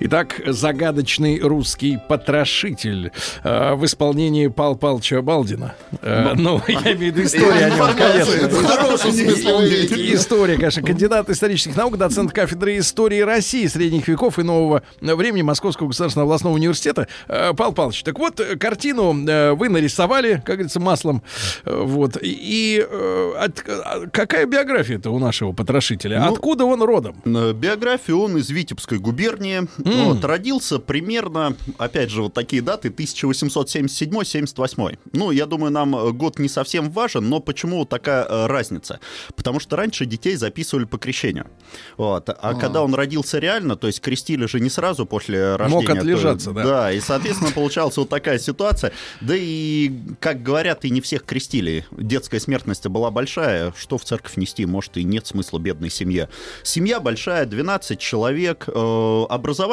Итак, 0.00 0.40
загадочный 0.46 1.40
русский 1.40 1.98
потрошитель 2.08 3.10
э, 3.42 3.74
в 3.74 3.84
исполнении 3.84 4.46
Пал 4.46 4.76
Палча 4.76 5.22
Балдина. 5.22 5.74
Э, 6.02 6.34
ну, 6.36 6.62
я 6.68 6.80
имею 6.92 6.96
в 6.96 7.00
виду 7.00 7.22
история 7.24 7.66
о 7.66 7.70
нем, 7.70 7.96
конечно. 7.96 8.32
История, 10.14 10.56
конечно. 10.56 10.82
Кандидат 10.82 11.28
исторических 11.30 11.74
наук, 11.76 11.96
доцент 11.98 12.32
кафедры 12.32 12.78
истории 12.78 13.20
России, 13.22 13.66
средних 13.66 14.06
веков 14.06 14.38
и 14.38 14.44
нового 14.44 14.82
времени 15.00 15.42
Московского 15.42 15.88
государственного 15.88 16.28
областного 16.28 16.54
университета. 16.54 17.08
Э, 17.26 17.52
Пал 17.54 17.72
Палыч, 17.72 18.04
так 18.04 18.18
вот, 18.20 18.38
э, 18.38 18.56
картину 18.56 19.12
э, 19.26 19.52
вы 19.54 19.68
нарисовали, 19.68 20.34
как 20.46 20.56
говорится, 20.56 20.78
маслом. 20.78 21.22
Э, 21.64 21.82
Вот. 21.84 22.16
И, 22.22 22.86
э, 22.88 23.32
от- 23.36 23.64
э, 23.66 24.06
какая 24.12 24.46
биография-то 24.46 25.10
у 25.10 25.18
нашего 25.18 25.50
потрошителя? 25.52 26.20
Ну, 26.20 26.32
Откуда 26.34 26.66
он 26.66 26.82
родом? 26.82 27.16
Биографию 27.24 28.20
он 28.20 28.36
из 28.36 28.48
Витебской 28.50 28.98
губернии. 28.98 29.66
Вот, 29.88 30.24
родился 30.24 30.78
примерно, 30.78 31.56
опять 31.78 32.10
же, 32.10 32.22
вот 32.22 32.34
такие 32.34 32.62
даты, 32.62 32.88
1877-78. 32.90 34.98
Ну, 35.12 35.30
я 35.30 35.46
думаю, 35.46 35.70
нам 35.72 35.94
э, 35.96 36.10
год 36.12 36.38
не 36.38 36.48
совсем 36.48 36.90
важен, 36.90 37.28
но 37.28 37.40
почему 37.40 37.78
вот 37.78 37.88
такая 37.88 38.24
э, 38.24 38.46
разница? 38.46 39.00
Потому 39.36 39.60
что 39.60 39.76
раньше 39.76 40.06
детей 40.06 40.36
записывали 40.36 40.84
по 40.84 40.98
крещению. 40.98 41.46
Вот. 41.96 42.28
А 42.28 42.54
когда 42.54 42.82
он 42.82 42.94
родился 42.94 43.38
реально, 43.38 43.76
то 43.76 43.86
есть 43.86 44.00
крестили 44.00 44.46
же 44.46 44.60
не 44.60 44.70
сразу 44.70 45.06
после 45.06 45.56
рождения. 45.56 45.86
то- 45.86 45.92
отлежаться, 45.98 46.52
да. 46.52 46.64
Да, 46.64 46.92
и, 46.92 47.00
соответственно, 47.00 47.50
получалась 47.52 47.96
вот 47.96 48.08
такая 48.08 48.38
ситуация. 48.38 48.92
Да 49.20 49.34
и, 49.36 49.92
как 50.20 50.42
говорят, 50.42 50.84
и 50.84 50.90
не 50.90 51.00
всех 51.00 51.24
крестили. 51.24 51.86
Детская 51.90 52.40
смертность 52.40 52.86
была 52.86 53.10
большая. 53.10 53.72
Что 53.76 53.98
в 53.98 54.04
церковь 54.04 54.36
нести? 54.36 54.66
Может, 54.66 54.96
и 54.96 55.04
нет 55.04 55.26
смысла 55.26 55.58
бедной 55.58 55.90
семье. 55.90 56.28
Семья 56.62 57.00
большая, 57.00 57.46
12 57.46 57.98
человек. 57.98 58.64
э, 58.68 59.24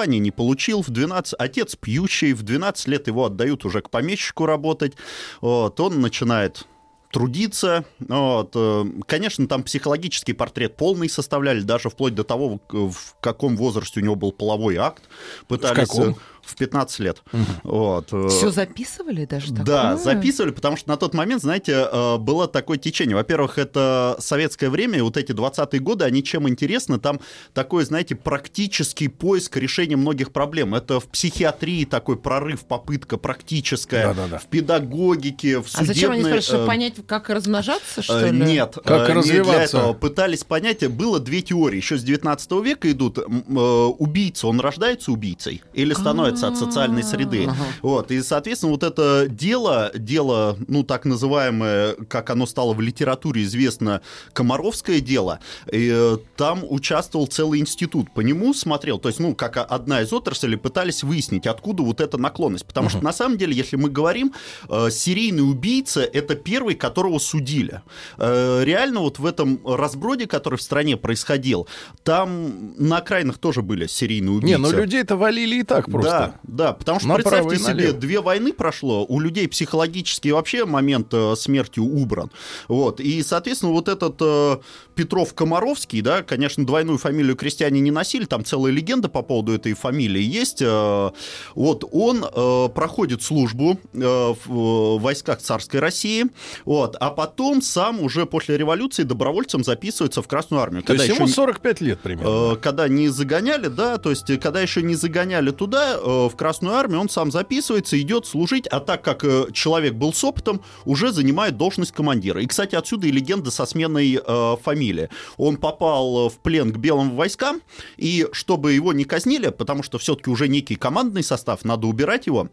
образование 0.05 0.19
не 0.19 0.31
получил. 0.31 0.81
В 0.81 0.89
12... 0.89 1.33
Отец 1.39 1.75
пьющий. 1.75 2.33
В 2.33 2.43
12 2.43 2.87
лет 2.87 3.07
его 3.07 3.25
отдают 3.25 3.65
уже 3.65 3.81
к 3.81 3.89
помещику 3.89 4.45
работать. 4.45 4.93
Вот, 5.41 5.79
он 5.79 6.01
начинает 6.01 6.65
трудиться. 7.11 7.85
Вот. 7.99 8.51
э, 8.55 8.85
Конечно, 9.07 9.47
там 9.47 9.63
психологический 9.63 10.33
портрет 10.33 10.75
полный 10.75 11.09
составляли, 11.09 11.61
даже 11.61 11.89
вплоть 11.89 12.13
до 12.13 12.23
того, 12.23 12.59
в 12.69 12.89
в 12.91 13.15
каком 13.21 13.55
возрасте 13.55 14.01
у 14.01 14.03
него 14.03 14.15
был 14.15 14.31
половой 14.31 14.75
акт. 14.75 15.03
Пытались 15.47 15.87
каком? 15.87 16.17
В 16.45 16.55
15 16.55 16.99
лет. 16.99 17.21
Вот. 17.63 18.09
э, 18.11 18.27
Все 18.29 18.51
записывали 18.51 19.25
даже 19.25 19.49
такое? 19.49 19.65
да, 19.65 19.97
записывали, 19.97 20.51
потому 20.51 20.77
что 20.77 20.89
на 20.89 20.97
тот 20.97 21.13
момент, 21.13 21.41
знаете, 21.41 21.87
э, 21.91 22.17
было 22.17 22.47
такое 22.47 22.77
течение. 22.77 23.15
Во-первых, 23.15 23.57
это 23.57 24.15
советское 24.19 24.69
время, 24.69 24.99
и 24.99 25.01
вот 25.01 25.17
эти 25.17 25.31
20-е 25.31 25.79
годы, 25.79 26.05
они 26.05 26.23
чем 26.23 26.47
интересны? 26.47 26.99
Там 26.99 27.19
такой, 27.53 27.85
знаете, 27.85 28.15
практический 28.15 29.07
поиск 29.07 29.57
решения 29.57 29.95
многих 29.95 30.31
проблем. 30.31 30.75
Это 30.75 30.99
в 30.99 31.05
психиатрии 31.07 31.85
такой 31.85 32.17
прорыв, 32.17 32.65
попытка 32.65 33.17
практическая, 33.17 34.07
Да-да-да. 34.07 34.37
в 34.39 34.45
педагогике, 34.45 35.59
в 35.61 35.67
А 35.73 35.83
зачем 35.85 36.11
они 36.11 36.21
судебной, 36.21 36.41
спрашивают, 36.41 36.45
чтобы 36.45 36.63
э, 36.63 36.67
понять, 36.67 36.93
как 37.07 37.29
размножаться, 37.29 38.01
что 38.01 38.27
ли? 38.27 38.37
Нет, 38.39 38.77
Как 38.83 38.99
не 39.01 39.05
для 39.05 39.15
развиваться? 39.15 39.77
этого. 39.77 39.93
Пытались 39.93 40.43
понять, 40.43 40.87
было 40.91 41.19
две 41.19 41.41
теории. 41.41 41.77
Еще 41.77 41.97
с 41.97 42.03
19 42.03 42.51
века 42.63 42.91
идут. 42.91 43.17
Убийца, 43.17 44.47
он 44.47 44.59
рождается 44.59 45.11
убийцей 45.11 45.61
или 45.73 45.93
становится 45.93 46.34
от 46.43 46.57
социальной 46.57 47.03
среды. 47.03 47.49
Вот, 47.81 48.11
и, 48.11 48.21
соответственно, 48.21 48.71
вот 48.71 48.83
это 48.83 49.27
дело, 49.29 49.91
дело, 49.93 50.57
ну, 50.67 50.83
так 50.83 51.05
называемое, 51.05 51.95
как 52.07 52.29
оно 52.29 52.45
стало 52.45 52.73
в 52.73 52.81
литературе 52.81 53.43
известно, 53.43 54.01
Комаровское 54.33 54.99
дело, 54.99 55.39
и, 55.71 55.91
э, 55.93 56.17
там 56.35 56.63
участвовал 56.67 57.27
целый 57.27 57.59
институт. 57.59 58.11
По 58.13 58.21
нему 58.21 58.53
смотрел, 58.53 58.99
то 58.99 59.09
есть, 59.09 59.19
ну, 59.19 59.35
как 59.35 59.57
одна 59.57 60.01
из 60.01 60.11
отраслей, 60.13 60.57
пытались 60.57 61.03
выяснить, 61.03 61.47
откуда 61.47 61.83
вот 61.83 62.01
эта 62.01 62.17
наклонность. 62.17 62.65
Потому 62.65 62.89
что, 62.89 63.01
на 63.03 63.13
самом 63.13 63.37
деле, 63.37 63.53
если 63.53 63.75
мы 63.75 63.89
говорим, 63.89 64.33
э, 64.69 64.89
серийный 64.91 65.49
убийца— 65.49 66.01
это 66.13 66.35
первый, 66.35 66.75
которого 66.75 67.19
судили. 67.19 67.81
Э, 68.17 68.63
Реально 68.63 69.01
вот 69.01 69.19
в 69.19 69.25
этом 69.25 69.59
разброде, 69.65 70.27
который 70.27 70.57
в 70.57 70.61
стране 70.61 70.97
происходил, 70.97 71.67
там 72.03 72.73
на 72.77 72.97
окраинах 72.97 73.37
тоже 73.37 73.61
были 73.61 73.87
серийные 73.87 74.31
убийцы. 74.31 74.57
Не, 74.57 74.57
ну 74.57 74.71
людей-то 74.71 75.15
валили 75.17 75.59
и 75.59 75.63
так 75.63 75.89
просто. 75.89 76.11
Да, 76.11 76.24
да, 76.43 76.73
потому 76.73 76.99
что 76.99 77.07
Направо 77.09 77.47
представьте 77.49 77.83
себе, 77.83 77.91
две 77.93 78.21
войны 78.21 78.53
прошло, 78.53 79.05
у 79.07 79.19
людей 79.19 79.47
психологически 79.47 80.29
вообще 80.29 80.65
момент 80.65 81.07
э, 81.13 81.35
смерти 81.35 81.79
убран. 81.79 82.31
Вот, 82.67 82.99
и, 82.99 83.21
соответственно, 83.23 83.71
вот 83.71 83.87
этот 83.89 84.15
э, 84.21 84.57
Петров-Комаровский, 84.95 86.01
да, 86.01 86.23
конечно, 86.23 86.65
двойную 86.65 86.97
фамилию 86.97 87.35
крестьяне 87.35 87.79
не 87.79 87.91
носили, 87.91 88.25
там 88.25 88.43
целая 88.43 88.71
легенда 88.71 89.09
по 89.09 89.21
поводу 89.21 89.53
этой 89.53 89.73
фамилии 89.73 90.21
есть. 90.21 90.61
э, 90.61 91.11
вот, 91.55 91.83
он 91.91 92.23
э, 92.25 92.69
проходит 92.73 93.21
службу 93.21 93.79
э, 93.93 93.97
в 93.99 94.51
э, 94.51 94.99
войсках 94.99 95.39
царской 95.39 95.79
России, 95.79 96.25
вот, 96.65 96.95
а 96.99 97.11
потом 97.11 97.61
сам 97.61 98.01
уже 98.01 98.25
после 98.25 98.57
революции 98.57 99.03
добровольцем 99.03 99.63
записывается 99.63 100.21
в 100.21 100.27
Красную 100.27 100.61
армию. 100.61 100.83
То 100.83 100.93
есть 100.93 101.05
ему 101.05 101.15
еще 101.15 101.23
не- 101.25 101.31
45 101.31 101.81
лет 101.81 101.99
примерно. 101.99 102.53
Э, 102.53 102.55
когда 102.57 102.87
не 102.87 103.09
загоняли, 103.09 103.67
да, 103.67 103.97
то 103.97 104.09
есть 104.09 104.29
э, 104.29 104.37
когда 104.37 104.61
еще 104.61 104.81
не 104.81 104.95
загоняли 104.95 105.51
туда, 105.51 105.95
э, 105.97 105.97
в 106.29 106.35
Красную 106.35 106.75
армию, 106.75 106.99
он 106.99 107.09
сам 107.09 107.31
записывается, 107.31 107.99
идет 107.99 108.25
служить, 108.25 108.67
а 108.67 108.79
так 108.79 109.01
как 109.03 109.23
э, 109.23 109.47
человек 109.53 109.93
был 109.93 110.13
с 110.13 110.23
опытом, 110.23 110.61
уже 110.85 111.11
занимает 111.11 111.57
должность 111.57 111.91
командира. 111.91 112.41
И, 112.41 112.47
кстати, 112.47 112.75
отсюда 112.75 113.07
и 113.07 113.11
легенда 113.11 113.51
со 113.51 113.65
сменой 113.65 114.19
э, 114.25 114.55
фамилии. 114.61 115.09
Он 115.37 115.57
попал 115.57 116.29
в 116.29 116.37
плен 116.39 116.71
к 116.71 116.77
белым 116.77 117.15
войскам, 117.15 117.61
и 117.97 118.27
чтобы 118.31 118.73
его 118.73 118.93
не 118.93 119.03
казнили, 119.03 119.49
потому 119.49 119.83
что 119.83 119.97
все-таки 119.97 120.29
уже 120.29 120.47
некий 120.47 120.75
командный 120.75 121.23
состав, 121.23 121.65
надо 121.65 121.87
убирать 121.87 122.27
его, 122.27 122.49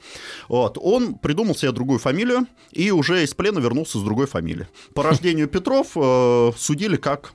вот, 0.49 0.79
он 0.81 1.15
придумал 1.15 1.55
себе 1.55 1.73
другую 1.73 1.99
фамилию 1.99 2.47
и 2.73 2.91
уже 2.91 3.23
из 3.23 3.35
плена 3.35 3.59
вернулся 3.59 3.99
с 3.99 4.03
другой 4.03 4.27
фамилией. 4.27 4.67
По 4.95 5.03
рождению 5.03 5.49
Петров 5.49 5.89
э, 5.97 6.53
судили 6.57 6.97
как 6.97 7.35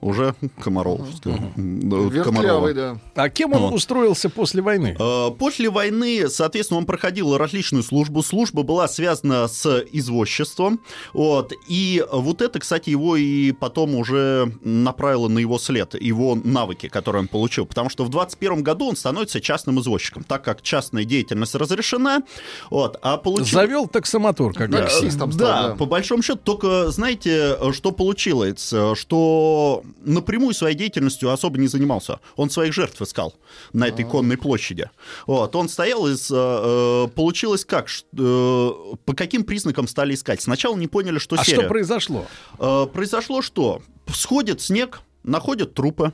уже 0.00 0.34
Комаровского. 0.62 1.38
Вертлявый, 1.56 2.22
Комарова. 2.24 2.74
да. 2.74 2.98
А 3.14 3.28
кем 3.28 3.52
он 3.52 3.62
вот. 3.62 3.74
устроился 3.74 4.28
после 4.30 4.62
войны? 4.62 4.96
Э, 4.98 5.30
После 5.38 5.70
войны, 5.70 6.28
соответственно, 6.28 6.78
он 6.78 6.86
проходил 6.86 7.36
различную 7.36 7.82
службу. 7.82 8.22
Служба 8.22 8.62
была 8.62 8.88
связана 8.88 9.48
с 9.48 9.84
извозчеством. 9.92 10.80
Вот. 11.12 11.52
И 11.68 12.04
вот 12.12 12.42
это, 12.42 12.58
кстати, 12.58 12.90
его 12.90 13.16
и 13.16 13.52
потом 13.52 13.94
уже 13.94 14.52
направило 14.62 15.28
на 15.28 15.38
его 15.38 15.58
след, 15.58 15.94
его 16.00 16.34
навыки, 16.42 16.88
которые 16.88 17.20
он 17.22 17.28
получил. 17.28 17.66
Потому 17.66 17.90
что 17.90 18.04
в 18.04 18.08
21 18.08 18.62
году 18.62 18.88
он 18.88 18.96
становится 18.96 19.40
частным 19.40 19.80
извозчиком, 19.80 20.24
так 20.24 20.42
как 20.44 20.62
частная 20.62 21.04
деятельность 21.04 21.54
разрешена. 21.54 22.22
Вот. 22.70 22.98
А 23.02 23.16
получил... 23.16 23.46
Завел 23.46 23.86
таксомотор, 23.86 24.52
как 24.54 24.70
Да, 24.70 24.82
таксистом 24.82 25.32
стал, 25.32 25.46
Да, 25.46 25.68
да. 25.68 25.74
по 25.74 25.86
большому 25.86 26.22
счету, 26.22 26.38
только 26.42 26.90
знаете, 26.90 27.56
что 27.72 27.92
получилось? 27.92 28.72
Что 28.94 29.82
напрямую 30.00 30.54
своей 30.54 30.74
деятельностью 30.76 31.30
особо 31.30 31.58
не 31.58 31.68
занимался. 31.68 32.20
Он 32.36 32.50
своих 32.50 32.72
жертв 32.72 33.00
искал 33.02 33.34
на 33.72 33.88
этой 33.88 34.04
конной 34.04 34.36
площади. 34.36 34.90
Вот, 35.26 35.54
он 35.56 35.68
стоял 35.68 36.06
из... 36.06 36.30
э, 36.30 36.34
э, 36.34 37.08
Получилось 37.14 37.64
как? 37.64 37.88
Э, 38.18 38.70
По 39.04 39.14
каким 39.14 39.44
признакам 39.44 39.88
стали 39.88 40.14
искать? 40.14 40.42
Сначала 40.42 40.76
не 40.76 40.86
поняли, 40.88 41.18
что 41.18 41.36
А 41.38 41.44
серия. 41.44 41.60
что 41.60 41.68
произошло? 41.68 42.26
Произошло 42.58 43.42
что? 43.42 43.82
Сходит 44.12 44.60
снег, 44.60 45.00
находят 45.22 45.74
трупы. 45.74 46.12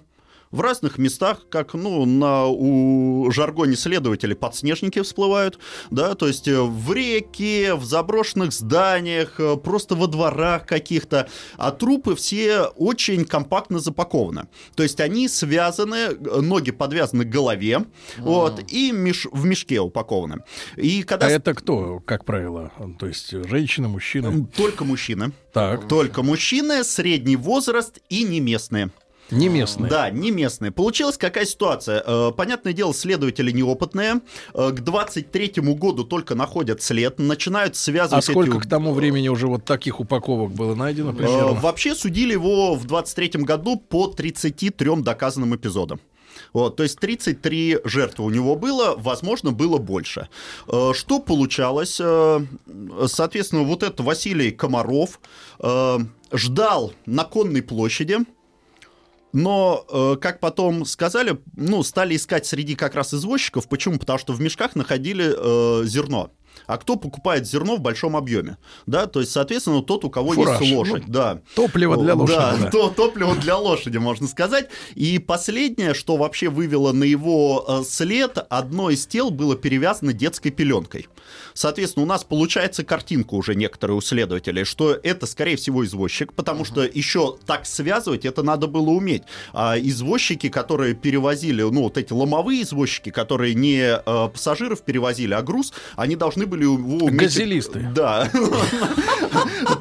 В 0.53 0.61
разных 0.61 0.99
местах, 0.99 1.47
как 1.49 1.73
ну, 1.75 2.05
на, 2.05 2.47
у 2.47 3.31
жаргоне 3.31 3.75
следователей 3.75 4.37
подснежники 4.37 5.01
всплывают, 5.01 5.59
да, 5.91 6.15
то 6.15 6.29
есть 6.29 6.47
э, 6.47 6.61
в 6.61 6.93
реке, 6.93 7.75
в 7.75 7.85
заброшенных 7.85 8.53
зданиях, 8.53 9.41
э, 9.41 9.57
просто 9.57 9.95
во 9.95 10.07
дворах 10.07 10.67
каких-то, 10.67 11.29
а 11.57 11.71
трупы 11.71 12.15
все 12.15 12.65
очень 12.77 13.25
компактно 13.25 13.79
запакованы. 13.79 14.49
То 14.77 14.83
есть 14.83 15.01
они 15.01 15.27
связаны, 15.29 15.97
э, 15.97 16.41
ноги 16.43 16.71
подвязаны 16.71 17.25
к 17.25 17.29
голове, 17.31 17.87
вот, 18.19 18.63
и 18.71 18.93
меш- 18.93 19.29
в 19.33 19.45
мешке 19.47 19.81
упакованы. 19.81 20.45
И 20.77 21.03
когда 21.03 21.27
А 21.27 21.31
это 21.31 21.55
кто, 21.55 22.01
как 22.01 22.25
правило? 22.27 22.71
То 22.99 23.07
есть 23.07 23.31
женщина, 23.49 23.89
мужчина? 23.89 24.47
только 24.55 24.85
мужчины, 24.85 25.33
Так, 25.53 25.89
только 25.89 26.23
мужчины, 26.23 26.85
средний 26.85 27.37
возраст 27.37 27.99
и 28.11 28.25
не 28.25 28.41
местные. 28.41 28.91
Не 29.33 29.49
местные. 29.49 29.91
Да, 29.91 30.11
не 30.11 30.31
местные. 30.31 30.71
Получилась 30.71 31.19
какая 31.19 31.45
ситуация? 31.45 32.03
Э, 32.07 32.33
Понятное 32.37 32.73
дело, 32.73 32.95
следователи 32.95 33.51
неопытные. 33.51 34.21
Э, 34.55 34.71
К 34.71 34.81
23 34.81 35.53
году 35.75 36.05
только 36.05 36.35
находят 36.35 36.83
след, 36.83 37.19
начинают 37.19 37.75
А 37.75 37.79
связывать 37.79 38.25
сколько 38.25 38.59
эти... 38.59 38.67
к 38.67 38.69
тому 38.69 38.93
времени 38.93 39.29
уже 39.29 39.47
вот 39.47 39.65
таких 39.65 40.01
упаковок 40.01 40.53
было 40.53 40.75
найдено 40.75 41.11
Э, 41.12 41.15
примерно? 41.15 41.53
Вообще 41.55 41.95
судили 41.95 42.33
его 42.33 42.75
в 42.75 42.87
23 42.87 43.43
году 43.43 43.77
по 43.77 44.07
33 44.09 44.97
доказанным 45.03 45.57
эпизодам. 45.57 46.01
Вот, 46.53 46.77
то 46.77 46.83
есть 46.83 46.99
33 46.99 47.79
жертвы 47.85 48.25
у 48.25 48.31
него 48.31 48.57
было, 48.57 48.95
возможно, 48.97 49.53
было 49.53 49.79
больше. 49.79 50.29
Э, 50.69 50.93
что 50.95 51.19
получалось? 51.19 51.99
Э, 52.01 52.41
соответственно, 53.07 53.62
вот 53.62 53.83
этот 53.83 54.01
Василий 54.01 54.51
Комаров 54.51 55.21
э, 55.61 55.99
ждал 56.33 56.93
на 57.07 57.25
конной 57.25 57.62
площади, 57.62 58.19
но, 59.33 60.19
как 60.21 60.41
потом 60.41 60.85
сказали, 60.85 61.39
ну, 61.57 61.83
стали 61.83 62.17
искать 62.17 62.47
среди 62.47 62.75
как 62.75 62.95
раз 62.95 63.15
извозчиков. 63.15 63.69
Почему? 63.69 63.99
Потому 63.99 64.19
что 64.19 64.33
в 64.33 64.41
мешках 64.41 64.75
находили 64.75 65.35
э, 65.35 65.85
зерно 65.87 66.31
а 66.67 66.79
кто 66.79 66.97
покупает 66.97 67.47
зерно 67.47 67.77
в 67.77 67.81
большом 67.81 68.17
объеме. 68.17 68.57
Да, 68.87 69.07
то 69.07 69.21
есть, 69.21 69.33
соответственно, 69.33 69.83
тот, 69.83 70.05
у 70.05 70.11
кого 70.11 70.33
Фураж. 70.33 70.61
есть 70.61 70.75
лошадь. 70.75 71.07
Ну, 71.07 71.12
да. 71.12 71.41
Топливо 71.55 71.97
для 71.97 72.15
лошади. 72.15 72.39
Да, 72.39 72.57
да. 72.57 72.71
То, 72.71 72.89
топливо 72.91 73.35
для 73.37 73.57
лошади, 73.57 73.99
можно 73.99 74.27
сказать. 74.27 74.69
И 74.95 75.19
последнее, 75.19 75.95
что 75.95 76.17
вообще 76.17 76.49
вывело 76.49 76.93
на 76.93 77.05
его 77.05 77.65
э, 77.67 77.83
след, 77.85 78.39
одно 78.49 78.91
из 78.91 79.07
тел 79.07 79.31
было 79.31 79.57
перевязано 79.57 80.12
детской 80.12 80.51
пеленкой. 80.51 81.09
Соответственно, 81.55 82.05
у 82.05 82.09
нас 82.09 82.25
получается 82.25 82.85
картинка 82.85 83.35
уже 83.35 83.55
некоторые 83.55 83.97
у 83.97 84.01
следователей, 84.01 84.65
что 84.65 84.99
это, 85.03 85.27
скорее 85.27 85.57
всего, 85.57 85.85
извозчик, 85.85 86.33
потому 86.33 86.63
uh-huh. 86.63 86.67
что 86.67 86.83
еще 86.85 87.37
так 87.47 87.67
связывать 87.67 88.25
это 88.25 88.43
надо 88.43 88.67
было 88.67 88.91
уметь. 88.91 89.23
А 89.53 89.79
извозчики, 89.79 90.49
которые 90.49 90.95
перевозили, 90.95 91.63
ну, 91.63 91.83
вот 91.83 91.99
эти 91.99 92.13
ломовые 92.13 92.63
извозчики, 92.63 93.11
которые 93.11 93.55
не 93.55 93.81
э, 93.81 94.29
пассажиров 94.29 94.83
перевозили, 94.83 95.35
а 95.35 95.43
груз, 95.43 95.73
они 95.97 96.17
должны 96.17 96.47
были 96.47 96.63
его 96.63 97.07
уметь... 97.07 97.21
Газелисты. 97.21 97.91
Да. 97.95 98.31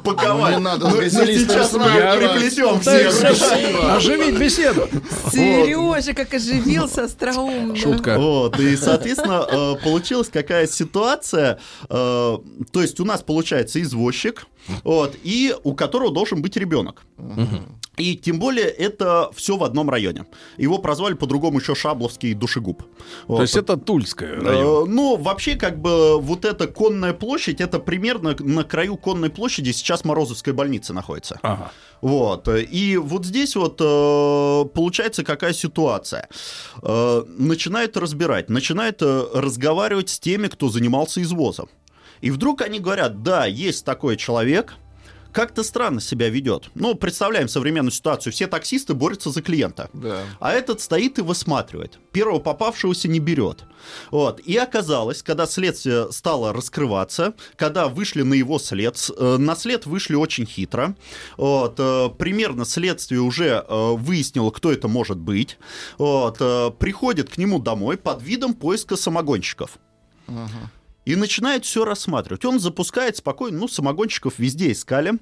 Паковать. 0.04 0.56
Не 0.56 0.62
надо 0.62 0.90
Сейчас 1.10 1.72
мы 1.72 1.84
приплетем 1.84 2.80
всех. 2.80 3.94
Оживить 3.96 4.38
беседу. 4.38 4.88
Сережа, 5.30 6.14
как 6.14 6.34
оживился 6.34 7.04
остроумно. 7.04 7.76
Шутка. 7.76 8.18
Вот, 8.18 8.58
и, 8.60 8.76
соответственно, 8.76 9.46
э, 9.50 9.74
получилась 9.82 10.28
какая 10.28 10.66
ситуация. 10.66 11.58
Э, 11.88 12.38
то 12.72 12.82
есть 12.82 13.00
у 13.00 13.04
нас 13.04 13.22
получается 13.22 13.80
извозчик, 13.80 14.46
вот, 14.84 15.16
и 15.22 15.54
у 15.64 15.74
которого 15.74 16.12
должен 16.12 16.42
быть 16.42 16.56
ребенок. 16.56 17.04
И 17.98 18.16
тем 18.16 18.38
более 18.38 18.64
это 18.64 19.30
все 19.34 19.58
в 19.58 19.64
одном 19.64 19.90
районе. 19.90 20.24
Его 20.56 20.78
прозвали 20.78 21.12
по-другому 21.14 21.58
еще 21.58 21.74
Шабловский 21.74 22.32
душегуб. 22.32 22.82
Вот. 23.26 23.36
То 23.36 23.42
есть 23.42 23.56
это 23.56 23.76
Тульская 23.76 24.40
район? 24.40 24.88
Э, 24.88 24.90
ну, 24.90 25.16
вообще, 25.16 25.56
как 25.56 25.78
бы, 25.78 26.18
вот 26.18 26.46
эта 26.46 26.66
конная 26.68 27.12
площадь, 27.12 27.60
это 27.60 27.78
примерно 27.78 28.34
на 28.38 28.64
краю 28.64 28.96
конной 28.96 29.28
площади 29.28 29.72
сейчас 29.72 30.04
Морозовская 30.04 30.54
больница 30.54 30.94
находится. 30.94 31.38
Ага. 31.42 31.70
Вот. 32.00 32.48
И 32.48 32.96
вот 32.96 33.26
здесь 33.26 33.56
вот 33.56 33.78
э, 33.80 34.64
получается 34.74 35.22
какая 35.22 35.52
ситуация. 35.52 36.28
Э, 36.82 37.22
начинают 37.26 37.98
разбирать, 37.98 38.48
начинают 38.48 39.02
разговаривать 39.02 40.08
с 40.08 40.18
теми, 40.18 40.48
кто 40.48 40.70
занимался 40.70 41.20
извозом. 41.20 41.68
И 42.22 42.30
вдруг 42.30 42.62
они 42.62 42.80
говорят, 42.80 43.22
да, 43.22 43.44
есть 43.44 43.84
такой 43.84 44.16
человек, 44.16 44.74
как-то 45.32 45.64
странно 45.64 46.00
себя 46.00 46.28
ведет. 46.28 46.70
Ну, 46.74 46.94
представляем 46.94 47.48
современную 47.48 47.90
ситуацию. 47.90 48.32
Все 48.32 48.46
таксисты 48.46 48.94
борются 48.94 49.30
за 49.30 49.42
клиента. 49.42 49.88
Да. 49.92 50.24
А 50.40 50.52
этот 50.52 50.80
стоит 50.80 51.18
и 51.18 51.22
высматривает. 51.22 51.98
Первого 52.12 52.38
попавшегося 52.38 53.08
не 53.08 53.18
берет. 53.18 53.64
Вот. 54.10 54.40
И 54.40 54.56
оказалось, 54.56 55.22
когда 55.22 55.46
следствие 55.46 56.12
стало 56.12 56.52
раскрываться, 56.52 57.34
когда 57.56 57.88
вышли 57.88 58.22
на 58.22 58.34
его 58.34 58.58
след, 58.58 58.96
э, 59.16 59.36
на 59.38 59.56
след 59.56 59.86
вышли 59.86 60.14
очень 60.14 60.46
хитро. 60.46 60.94
Вот. 61.36 61.76
Э, 61.78 62.10
примерно 62.10 62.64
следствие 62.64 63.22
уже 63.22 63.64
э, 63.66 63.92
выяснило, 63.96 64.50
кто 64.50 64.70
это 64.70 64.86
может 64.86 65.18
быть. 65.18 65.58
Вот. 65.98 66.38
Приходит 66.78 67.30
к 67.30 67.38
нему 67.38 67.58
домой 67.58 67.96
под 67.96 68.22
видом 68.22 68.54
поиска 68.54 68.96
самогонщиков. 68.96 69.78
Ага 70.28 70.70
и 71.04 71.16
начинает 71.16 71.64
все 71.64 71.84
рассматривать. 71.84 72.44
Он 72.44 72.60
запускает 72.60 73.16
спокойно, 73.16 73.58
ну, 73.58 73.68
самогонщиков 73.68 74.38
везде 74.38 74.72
искали, 74.72 75.14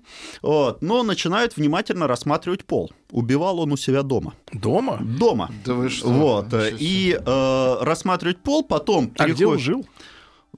вот, 0.42 0.82
но 0.82 1.02
начинает 1.02 1.56
внимательно 1.56 2.06
рассматривать 2.06 2.64
пол. 2.64 2.92
Убивал 3.10 3.60
он 3.60 3.72
у 3.72 3.76
себя 3.76 4.02
дома. 4.02 4.34
Дома? 4.52 4.98
Дома. 5.00 5.50
Да 5.64 5.74
вы 5.74 5.88
что? 5.88 6.08
Вот, 6.08 6.46
и 6.52 7.18
э, 7.18 7.76
рассматривать 7.80 8.38
пол, 8.38 8.62
потом... 8.62 9.12
А 9.16 9.24
переходит... 9.24 9.36
где 9.36 9.46
он 9.46 9.58
жил? 9.58 9.86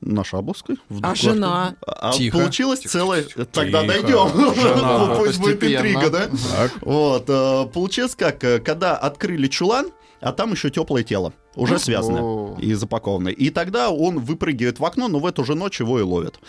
На 0.00 0.24
Шабловской. 0.24 0.76
А 1.02 1.14
жена? 1.14 1.76
А 1.87 2.12
Тихо. 2.12 2.38
получилось 2.38 2.80
Тихо. 2.80 2.92
целое... 2.92 3.22
Тогда 3.52 3.85
дойдем. 3.85 5.16
Пусть 5.16 5.38
будет 5.40 5.62
интрига, 5.62 6.11
да? 6.11 6.28
Вот. 6.80 7.24
Э, 7.28 7.66
получилось 7.72 8.16
как, 8.16 8.42
э, 8.42 8.58
когда 8.58 8.96
открыли 8.96 9.46
чулан, 9.46 9.90
а 10.20 10.32
там 10.32 10.52
еще 10.52 10.70
теплое 10.70 11.04
тело 11.04 11.32
уже 11.54 11.78
связаны 11.78 12.58
и 12.60 12.74
запакованы. 12.74 13.30
И 13.30 13.50
тогда 13.50 13.90
он 13.90 14.18
выпрыгивает 14.18 14.80
в 14.80 14.84
окно, 14.84 15.08
но 15.08 15.18
в 15.18 15.26
эту 15.26 15.44
же 15.44 15.54
ночь 15.54 15.80
его 15.80 15.98
и 15.98 16.02
ловят. 16.02 16.40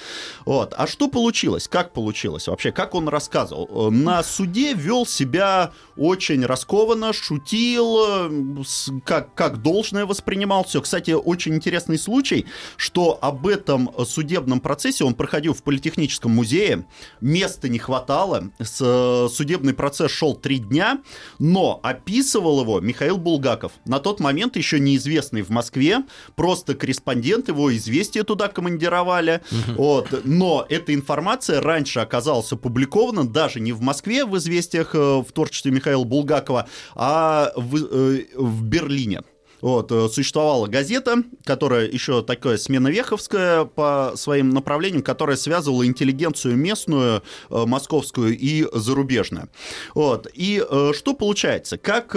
Вот. 0.45 0.73
А 0.77 0.87
что 0.87 1.07
получилось? 1.07 1.67
Как 1.67 1.93
получилось 1.93 2.47
вообще? 2.47 2.71
Как 2.71 2.95
он 2.95 3.07
рассказывал? 3.07 3.91
На 3.91 4.23
суде 4.23 4.73
вел 4.73 5.05
себя 5.05 5.71
очень 5.97 6.45
раскованно, 6.45 7.13
шутил, 7.13 8.63
как, 9.03 9.33
как 9.33 9.61
должное 9.61 10.05
воспринимал 10.05 10.63
все. 10.63 10.81
Кстати, 10.81 11.11
очень 11.11 11.55
интересный 11.55 11.97
случай, 11.97 12.45
что 12.77 13.17
об 13.21 13.47
этом 13.47 13.91
судебном 14.05 14.59
процессе 14.59 15.03
он 15.03 15.13
проходил 15.13 15.53
в 15.53 15.63
Политехническом 15.63 16.31
музее, 16.31 16.85
места 17.21 17.69
не 17.69 17.79
хватало, 17.79 18.51
судебный 18.61 19.73
процесс 19.73 20.11
шел 20.11 20.35
три 20.35 20.59
дня, 20.59 21.01
но 21.39 21.79
описывал 21.83 22.61
его 22.61 22.79
Михаил 22.79 23.17
Булгаков. 23.17 23.73
На 23.85 23.99
тот 23.99 24.19
момент 24.19 24.55
еще 24.55 24.79
не 24.79 24.92
неизвестный 24.93 25.41
в 25.41 25.49
Москве, 25.49 26.03
просто 26.35 26.75
корреспондент 26.75 27.47
его 27.47 27.75
известия 27.75 28.23
туда 28.23 28.47
командировали. 28.47 29.41
Вот. 29.75 30.21
Но 30.23 30.65
эта 30.69 30.93
информация 30.93 31.61
раньше 31.61 31.99
оказалась 31.99 32.51
опубликована 32.51 33.27
даже 33.27 33.59
не 33.59 33.71
в 33.71 33.81
Москве 33.81 34.25
в 34.25 34.37
известиях 34.37 34.95
э, 34.95 34.97
в 34.97 35.31
творчестве 35.33 35.71
Михаила 35.71 36.03
Булгакова, 36.03 36.67
а 36.95 37.51
в, 37.55 37.75
э, 37.77 38.25
в 38.35 38.63
Берлине. 38.63 39.21
Вот, 39.61 39.91
э, 39.93 40.09
существовала 40.09 40.67
газета, 40.67 41.23
которая 41.45 41.87
еще 41.87 42.21
такая 42.21 42.57
сменовеховская 42.57 43.63
по 43.63 44.11
своим 44.15 44.49
направлениям, 44.49 45.01
которая 45.01 45.37
связывала 45.37 45.85
интеллигенцию 45.85 46.57
местную, 46.57 47.23
московскую 47.49 48.37
и 48.37 48.67
зарубежную. 48.73 49.49
Вот, 49.95 50.27
и 50.33 50.61
что 50.93 51.13
получается? 51.13 51.77
Как 51.77 52.15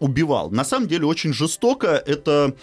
убивал. 0.00 0.50
На 0.50 0.64
самом 0.64 0.88
деле 0.88 1.06
очень 1.06 1.32
жестоко. 1.32 2.02
Это 2.06 2.54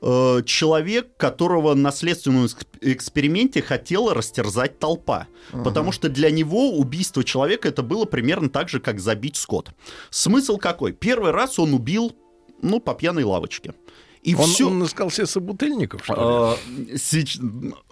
э, 0.00 0.42
человек, 0.44 1.16
которого 1.16 1.74
на 1.74 1.92
следственном 1.92 2.48
эксперименте 2.80 3.62
хотела 3.62 4.14
растерзать 4.14 4.78
толпа. 4.78 5.28
Ага. 5.52 5.64
Потому 5.64 5.92
что 5.92 6.08
для 6.08 6.30
него 6.30 6.76
убийство 6.76 7.24
человека 7.24 7.68
это 7.68 7.82
было 7.82 8.04
примерно 8.04 8.48
так 8.48 8.68
же, 8.68 8.80
как 8.80 9.00
забить 9.00 9.36
скот. 9.36 9.70
Смысл 10.10 10.58
какой? 10.58 10.92
Первый 10.92 11.30
раз 11.30 11.58
он 11.58 11.74
убил, 11.74 12.12
ну, 12.60 12.80
по 12.80 12.94
пьяной 12.94 13.24
лавочке. 13.24 13.74
И 14.22 14.36
он, 14.36 14.46
все... 14.46 14.68
он 14.68 14.84
искал 14.84 15.10
себе 15.10 15.26
собутыльников, 15.26 16.04
что 16.04 16.14
ли? 16.14 16.20
А, 16.22 16.96
сеч... 16.96 17.38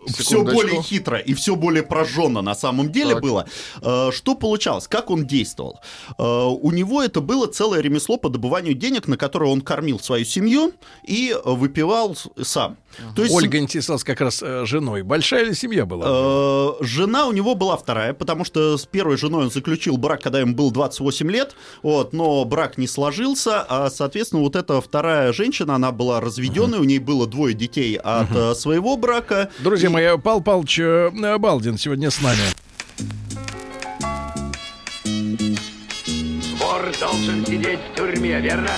Все 0.07 0.45
более 0.45 0.81
хитро 0.81 1.19
и 1.19 1.35
все 1.35 1.57
более 1.57 1.83
прожженно 1.83 2.41
на 2.41 2.55
самом 2.55 2.93
деле 2.93 3.15
так. 3.15 3.23
было. 3.23 3.49
А, 3.83 4.13
что 4.13 4.37
получалось? 4.37 4.87
Как 4.87 5.11
он 5.11 5.27
действовал? 5.27 5.81
А, 6.19 6.47
у 6.47 6.71
него 6.71 7.03
это 7.03 7.21
было 7.21 7.49
целое 7.49 7.81
ремесло 7.81 8.17
по 8.17 8.29
добыванию 8.29 8.75
денег, 8.75 9.09
на 9.09 9.17
которое 9.17 9.51
он 9.51 9.61
кормил 9.61 9.99
свою 9.99 10.25
семью 10.25 10.73
и 11.05 11.37
выпивал 11.45 12.17
сам. 12.41 12.77
То 13.15 13.23
есть... 13.23 13.35
Ольга 13.35 13.59
интересовалась 13.59 14.05
как 14.05 14.21
раз 14.21 14.43
э, 14.43 14.65
женой. 14.67 15.03
Большая 15.03 15.45
ли 15.45 15.55
семья 15.55 15.87
была? 15.87 16.07
Э, 16.81 16.85
жена 16.85 17.27
у 17.27 17.33
него 17.33 17.55
была 17.55 17.77
вторая, 17.77 18.13
потому 18.13 18.45
что 18.45 18.77
с 18.77 18.87
первой 18.87 19.17
женой 19.17 19.45
он 19.45 19.51
заключил 19.51 19.97
брак, 19.97 20.23
когда 20.23 20.41
ему 20.41 20.55
было 20.55 20.73
28 20.73 21.31
лет, 21.31 21.55
вот, 21.83 22.13
но 22.13 22.45
брак 22.45 22.79
не 22.79 22.87
сложился, 22.87 23.65
а, 23.69 23.91
соответственно, 23.91 24.43
вот 24.43 24.57
эта 24.57 24.81
вторая 24.81 25.33
женщина, 25.33 25.75
она 25.75 25.93
была 25.93 26.21
разведенной, 26.21 26.79
uh-huh. 26.79 26.83
у 26.83 26.85
ней 26.85 26.99
было 26.99 27.27
двое 27.27 27.55
детей 27.55 27.97
от 27.97 28.31
uh-huh. 28.31 28.55
своего 28.55 28.97
брака. 28.97 29.51
Друзья 29.61 29.89
и... 29.89 29.93
мои, 29.93 30.19
Пал 30.19 30.41
Палыч 30.41 30.79
э, 30.79 31.39
Балдин 31.39 31.79
сегодня 31.79 32.11
с 32.11 32.21
нами. 32.21 32.39
Вор 36.59 36.93
должен 37.01 37.47
сидеть 37.47 37.81
в 37.93 37.97
тюрьме, 37.97 38.41
верно? 38.41 38.71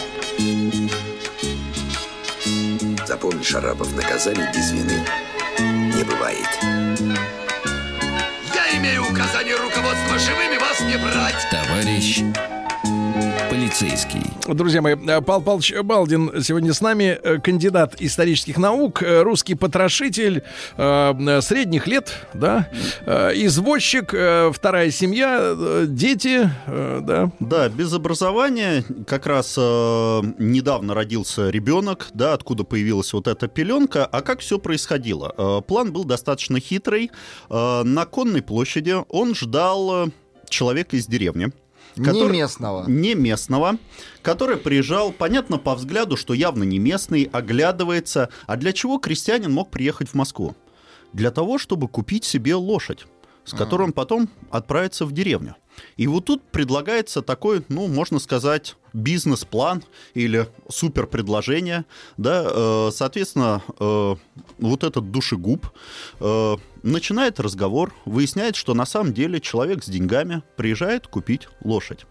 Запомни, 3.12 3.42
Шарапов, 3.42 3.94
наказаний 3.94 4.46
без 4.54 4.72
вины 4.72 5.04
не 5.58 6.02
бывает. 6.02 6.48
Я 8.54 8.78
имею 8.78 9.02
указание 9.02 9.54
руководства 9.54 10.18
живыми 10.18 10.56
вас 10.56 10.80
не 10.80 10.96
брать. 10.96 11.46
Товарищ 11.50 12.22
Полицейский. 13.72 14.20
Друзья 14.48 14.82
мои, 14.82 14.94
э, 14.94 15.22
Павел 15.22 15.40
Павлович 15.40 15.72
Балдин 15.82 16.42
сегодня 16.42 16.74
с 16.74 16.82
нами, 16.82 17.18
э, 17.22 17.38
кандидат 17.38 17.96
исторических 18.00 18.58
наук, 18.58 19.02
э, 19.02 19.22
русский 19.22 19.54
потрошитель 19.54 20.42
э, 20.76 21.40
средних 21.40 21.86
лет, 21.86 22.12
да, 22.34 22.68
э, 23.06 23.30
извозчик, 23.34 24.12
э, 24.12 24.52
вторая 24.52 24.90
семья, 24.90 25.86
дети, 25.86 26.50
да. 26.66 27.32
Да, 27.40 27.70
без 27.70 27.94
образования 27.94 28.84
как 29.06 29.26
раз 29.26 29.56
недавно 29.56 30.92
родился 30.92 31.48
ребенок, 31.48 32.08
да, 32.12 32.34
откуда 32.34 32.64
появилась 32.64 33.14
вот 33.14 33.26
эта 33.26 33.48
пеленка. 33.48 34.04
А 34.04 34.20
как 34.20 34.40
все 34.40 34.58
происходило? 34.58 35.62
План 35.66 35.94
был 35.94 36.04
достаточно 36.04 36.60
хитрый. 36.60 37.10
На 37.48 38.04
конной 38.04 38.42
площади 38.42 38.96
он 39.08 39.34
ждал 39.34 40.10
человека 40.50 40.96
из 40.96 41.06
деревни. 41.06 41.52
Не 41.96 42.28
местного. 42.28 42.88
Не 42.88 43.14
местного, 43.14 43.76
который 44.22 44.56
приезжал, 44.56 45.12
понятно, 45.12 45.58
по 45.58 45.74
взгляду, 45.74 46.16
что 46.16 46.34
явно 46.34 46.62
не 46.64 46.78
местный, 46.78 47.28
оглядывается. 47.32 48.28
А 48.46 48.56
для 48.56 48.72
чего 48.72 48.98
крестьянин 48.98 49.52
мог 49.52 49.70
приехать 49.70 50.08
в 50.08 50.14
Москву? 50.14 50.56
Для 51.12 51.30
того, 51.30 51.58
чтобы 51.58 51.88
купить 51.88 52.24
себе 52.24 52.54
лошадь, 52.54 53.06
с 53.44 53.54
которой 53.54 53.82
он 53.84 53.92
потом 53.92 54.28
отправится 54.50 55.04
в 55.04 55.12
деревню. 55.12 55.56
И 55.96 56.06
вот 56.06 56.26
тут 56.26 56.42
предлагается 56.50 57.22
такой, 57.22 57.64
ну, 57.68 57.86
можно 57.88 58.18
сказать, 58.18 58.76
бизнес-план 58.92 59.84
или 60.14 60.48
супер 60.68 61.06
предложение, 61.06 61.84
да, 62.16 62.44
э, 62.46 62.90
соответственно, 62.92 63.62
э, 63.78 64.14
вот 64.58 64.84
этот 64.84 65.10
душегуб 65.10 65.66
э, 66.20 66.56
начинает 66.82 67.40
разговор, 67.40 67.94
выясняет, 68.04 68.56
что 68.56 68.74
на 68.74 68.86
самом 68.86 69.12
деле 69.12 69.40
человек 69.40 69.84
с 69.84 69.88
деньгами 69.88 70.42
приезжает 70.56 71.06
купить 71.06 71.48
лошадь. 71.62 72.06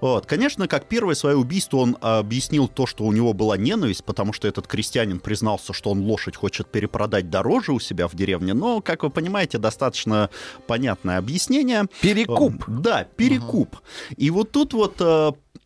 Вот. 0.00 0.26
Конечно, 0.26 0.68
как 0.68 0.88
первое 0.88 1.14
свое 1.14 1.36
убийство 1.36 1.78
он 1.78 1.96
объяснил 2.00 2.68
то, 2.68 2.86
что 2.86 3.04
у 3.04 3.12
него 3.12 3.32
была 3.32 3.56
ненависть, 3.56 4.04
потому 4.04 4.32
что 4.32 4.46
этот 4.46 4.66
крестьянин 4.66 5.20
признался, 5.20 5.72
что 5.72 5.90
он 5.90 6.00
лошадь 6.00 6.36
хочет 6.36 6.70
перепродать 6.70 7.30
дороже 7.30 7.72
у 7.72 7.80
себя 7.80 8.08
в 8.08 8.14
деревне, 8.14 8.54
но, 8.54 8.80
как 8.80 9.02
вы 9.02 9.10
понимаете, 9.10 9.58
достаточно 9.58 10.30
понятное 10.66 11.18
объяснение. 11.18 11.86
Перекуп. 12.00 12.64
Да, 12.66 13.04
перекуп. 13.04 13.76
И 14.16 14.30
вот 14.30 14.50
тут 14.50 14.74
вот 14.74 15.00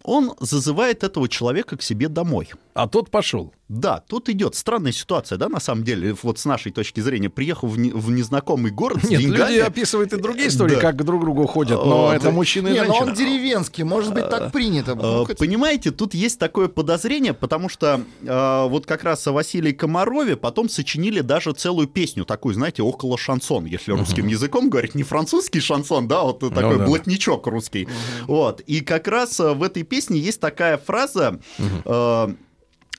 он 0.04 0.34
зазывает 0.40 1.04
этого 1.04 1.28
человека 1.28 1.76
к 1.76 1.82
себе 1.82 2.08
домой. 2.08 2.50
А 2.74 2.88
тот 2.88 3.10
пошел. 3.10 3.52
Да, 3.68 4.02
тут 4.06 4.28
идет 4.28 4.54
странная 4.54 4.92
ситуация, 4.92 5.38
да, 5.38 5.48
на 5.48 5.58
самом 5.60 5.82
деле, 5.82 6.14
вот 6.22 6.38
с 6.38 6.44
нашей 6.44 6.72
точки 6.72 7.00
зрения, 7.00 7.30
приехав 7.30 7.70
в, 7.70 7.78
не- 7.78 7.90
в 7.90 8.10
незнакомый 8.10 8.70
город 8.70 8.98
с 9.02 9.08
Нет, 9.08 9.20
деньгами... 9.20 9.50
люди 9.52 9.60
описывают 9.60 10.12
и 10.12 10.16
другие 10.16 10.48
истории, 10.48 10.74
Да. 10.74 10.80
как 10.80 11.02
друг 11.04 11.20
к 11.22 11.24
другу 11.24 11.46
ходят, 11.46 11.82
но 11.82 12.08
О, 12.08 12.12
это 12.12 12.24
да. 12.26 12.30
мужчина 12.32 12.68
и 12.68 12.72
Не, 12.72 12.80
ну 12.82 12.86
женщина. 12.88 13.06
он 13.10 13.14
деревенский, 13.14 13.84
может 13.84 14.12
быть, 14.12 14.28
так 14.28 14.52
принято. 14.52 14.92
Э, 14.92 14.94
Ну, 14.96 15.24
хоть- 15.24 15.38
Понимаете, 15.38 15.90
тут 15.90 16.12
есть 16.12 16.38
такое 16.38 16.68
подозрение, 16.68 17.32
потому 17.32 17.70
что 17.70 18.02
э, 18.22 18.66
вот 18.68 18.84
как 18.84 19.04
раз 19.04 19.26
о 19.26 19.32
Василии 19.32 19.72
Комарове 19.72 20.36
потом 20.36 20.68
сочинили 20.68 21.20
даже 21.20 21.52
целую 21.52 21.88
песню, 21.88 22.26
такую, 22.26 22.54
знаете, 22.54 22.82
около 22.82 23.16
шансон, 23.16 23.64
если 23.64 23.92
русским 23.92 24.26
языком 24.26 24.68
говорить, 24.68 24.94
не 24.94 25.02
французский 25.02 25.60
шансон, 25.60 26.08
да, 26.08 26.22
вот 26.24 26.40
такой 26.40 26.76
да. 26.78 26.84
блатничок 26.84 27.46
русский. 27.46 27.88
Вот. 28.26 28.60
И 28.60 28.80
как 28.82 29.08
раз 29.08 29.40
э, 29.40 29.52
в 29.54 29.62
этой 29.62 29.82
песне 29.82 30.18
есть 30.18 30.40
такая 30.40 30.76
фраза 30.76 31.40
э, 31.86 32.34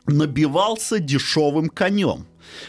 «набивался 0.05 0.99
дешевым 0.99 1.69
конем». 1.69 2.27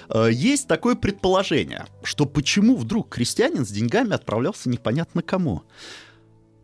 Э, 0.08 0.28
Есть 0.30 0.68
такое 0.68 0.94
предположение, 0.94 1.86
что 2.02 2.26
почему 2.26 2.76
вдруг 2.76 3.08
крестьянин 3.08 3.64
с 3.66 3.70
деньгами 3.70 4.14
отправлялся 4.14 4.68
непонятно 4.68 5.22
кому. 5.22 5.62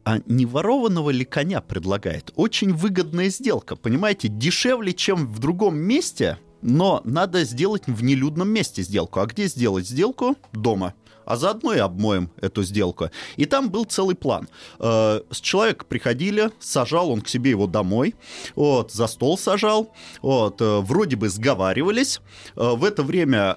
А 0.05 0.19
не 0.27 0.47
ворованного 0.47 1.11
ли 1.11 1.25
коня 1.25 1.61
предлагает? 1.61 2.33
Очень 2.35 2.73
выгодная 2.73 3.29
сделка, 3.29 3.77
понимаете? 3.77 4.29
Дешевле, 4.29 4.93
чем 4.93 5.27
в 5.27 5.39
другом 5.39 5.77
месте, 5.77 6.39
но 6.63 7.03
надо 7.05 7.45
сделать 7.45 7.83
в 7.87 8.03
нелюдном 8.03 8.49
месте 8.49 8.83
сделку. 8.83 9.21
А 9.21 9.27
где 9.27 9.47
сделать 9.47 9.87
сделку? 9.87 10.37
Дома. 10.53 10.95
А 11.31 11.37
заодно 11.37 11.73
и 11.73 11.79
обмоем 11.79 12.29
эту 12.41 12.65
сделку. 12.65 13.11
И 13.37 13.45
там 13.47 13.71
был 13.71 13.85
целый 13.85 14.17
план. 14.17 14.49
Э, 14.81 15.21
С 15.31 15.41
человека 15.41 15.85
приходили, 15.85 16.51
сажал 16.59 17.09
он 17.09 17.21
к 17.21 17.29
себе 17.29 17.51
его 17.51 17.69
домой, 17.69 18.17
вот, 18.57 18.91
за 18.91 19.07
стол 19.07 19.39
сажал, 19.39 19.93
вот, 20.23 20.61
э, 20.61 20.81
вроде 20.81 21.15
бы 21.15 21.29
сговаривались. 21.29 22.21
Э, 22.57 22.75
В 22.75 22.83
это 22.85 23.05
время 23.05 23.57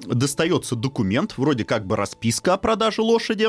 достается 0.00 0.76
документ, 0.76 1.34
вроде 1.38 1.64
как 1.64 1.86
бы 1.86 1.96
расписка 1.96 2.54
о 2.54 2.56
продаже 2.56 3.02
лошади. 3.02 3.48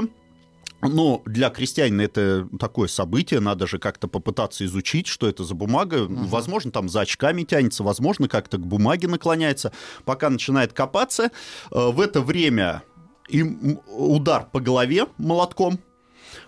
Ну, 0.81 1.21
для 1.25 1.51
крестьянина 1.51 2.01
это 2.01 2.47
такое 2.59 2.87
событие, 2.87 3.39
надо 3.39 3.67
же 3.67 3.77
как-то 3.77 4.07
попытаться 4.07 4.65
изучить, 4.65 5.05
что 5.05 5.27
это 5.27 5.43
за 5.43 5.53
бумага. 5.53 6.07
Возможно, 6.09 6.71
там 6.71 6.89
за 6.89 7.01
очками 7.01 7.43
тянется, 7.43 7.83
возможно, 7.83 8.27
как-то 8.27 8.57
к 8.57 8.65
бумаге 8.65 9.07
наклоняется. 9.07 9.71
Пока 10.05 10.29
начинает 10.31 10.73
копаться, 10.73 11.29
в 11.69 11.99
это 11.99 12.21
время 12.21 12.81
им 13.27 13.79
удар 13.87 14.47
по 14.51 14.59
голове 14.59 15.07
молотком, 15.17 15.79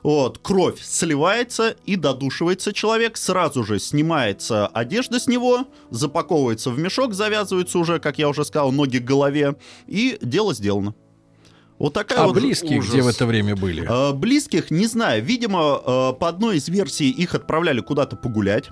вот, 0.04 0.38
кровь 0.38 0.82
сливается 0.82 1.76
и 1.86 1.96
додушивается 1.96 2.74
человек, 2.74 3.18
сразу 3.18 3.64
же 3.64 3.80
снимается 3.80 4.68
одежда 4.68 5.20
с 5.20 5.28
него, 5.28 5.68
запаковывается 5.90 6.70
в 6.70 6.80
мешок, 6.80 7.14
завязываются 7.14 7.80
уже, 7.80 8.00
как 8.00 8.18
я 8.18 8.30
уже 8.30 8.46
сказал, 8.46 8.72
ноги 8.72 9.00
к 9.00 9.04
голове, 9.04 9.56
и 9.88 10.18
дело 10.22 10.54
сделано. 10.54 10.96
Вот 11.80 11.94
такая 11.94 12.20
А 12.20 12.28
вот 12.28 12.36
близкие 12.36 12.80
ужас. 12.80 12.92
где 12.92 13.02
в 13.02 13.08
это 13.08 13.26
время 13.26 13.56
были? 13.56 13.88
Э, 13.90 14.14
Близких 14.14 14.70
не 14.70 14.86
знаю. 14.86 15.24
Видимо, 15.24 15.82
э, 15.86 16.14
по 16.20 16.28
одной 16.28 16.58
из 16.58 16.68
версий 16.68 17.10
их 17.10 17.34
отправляли 17.36 17.80
куда-то 17.80 18.18
погулять. 18.18 18.70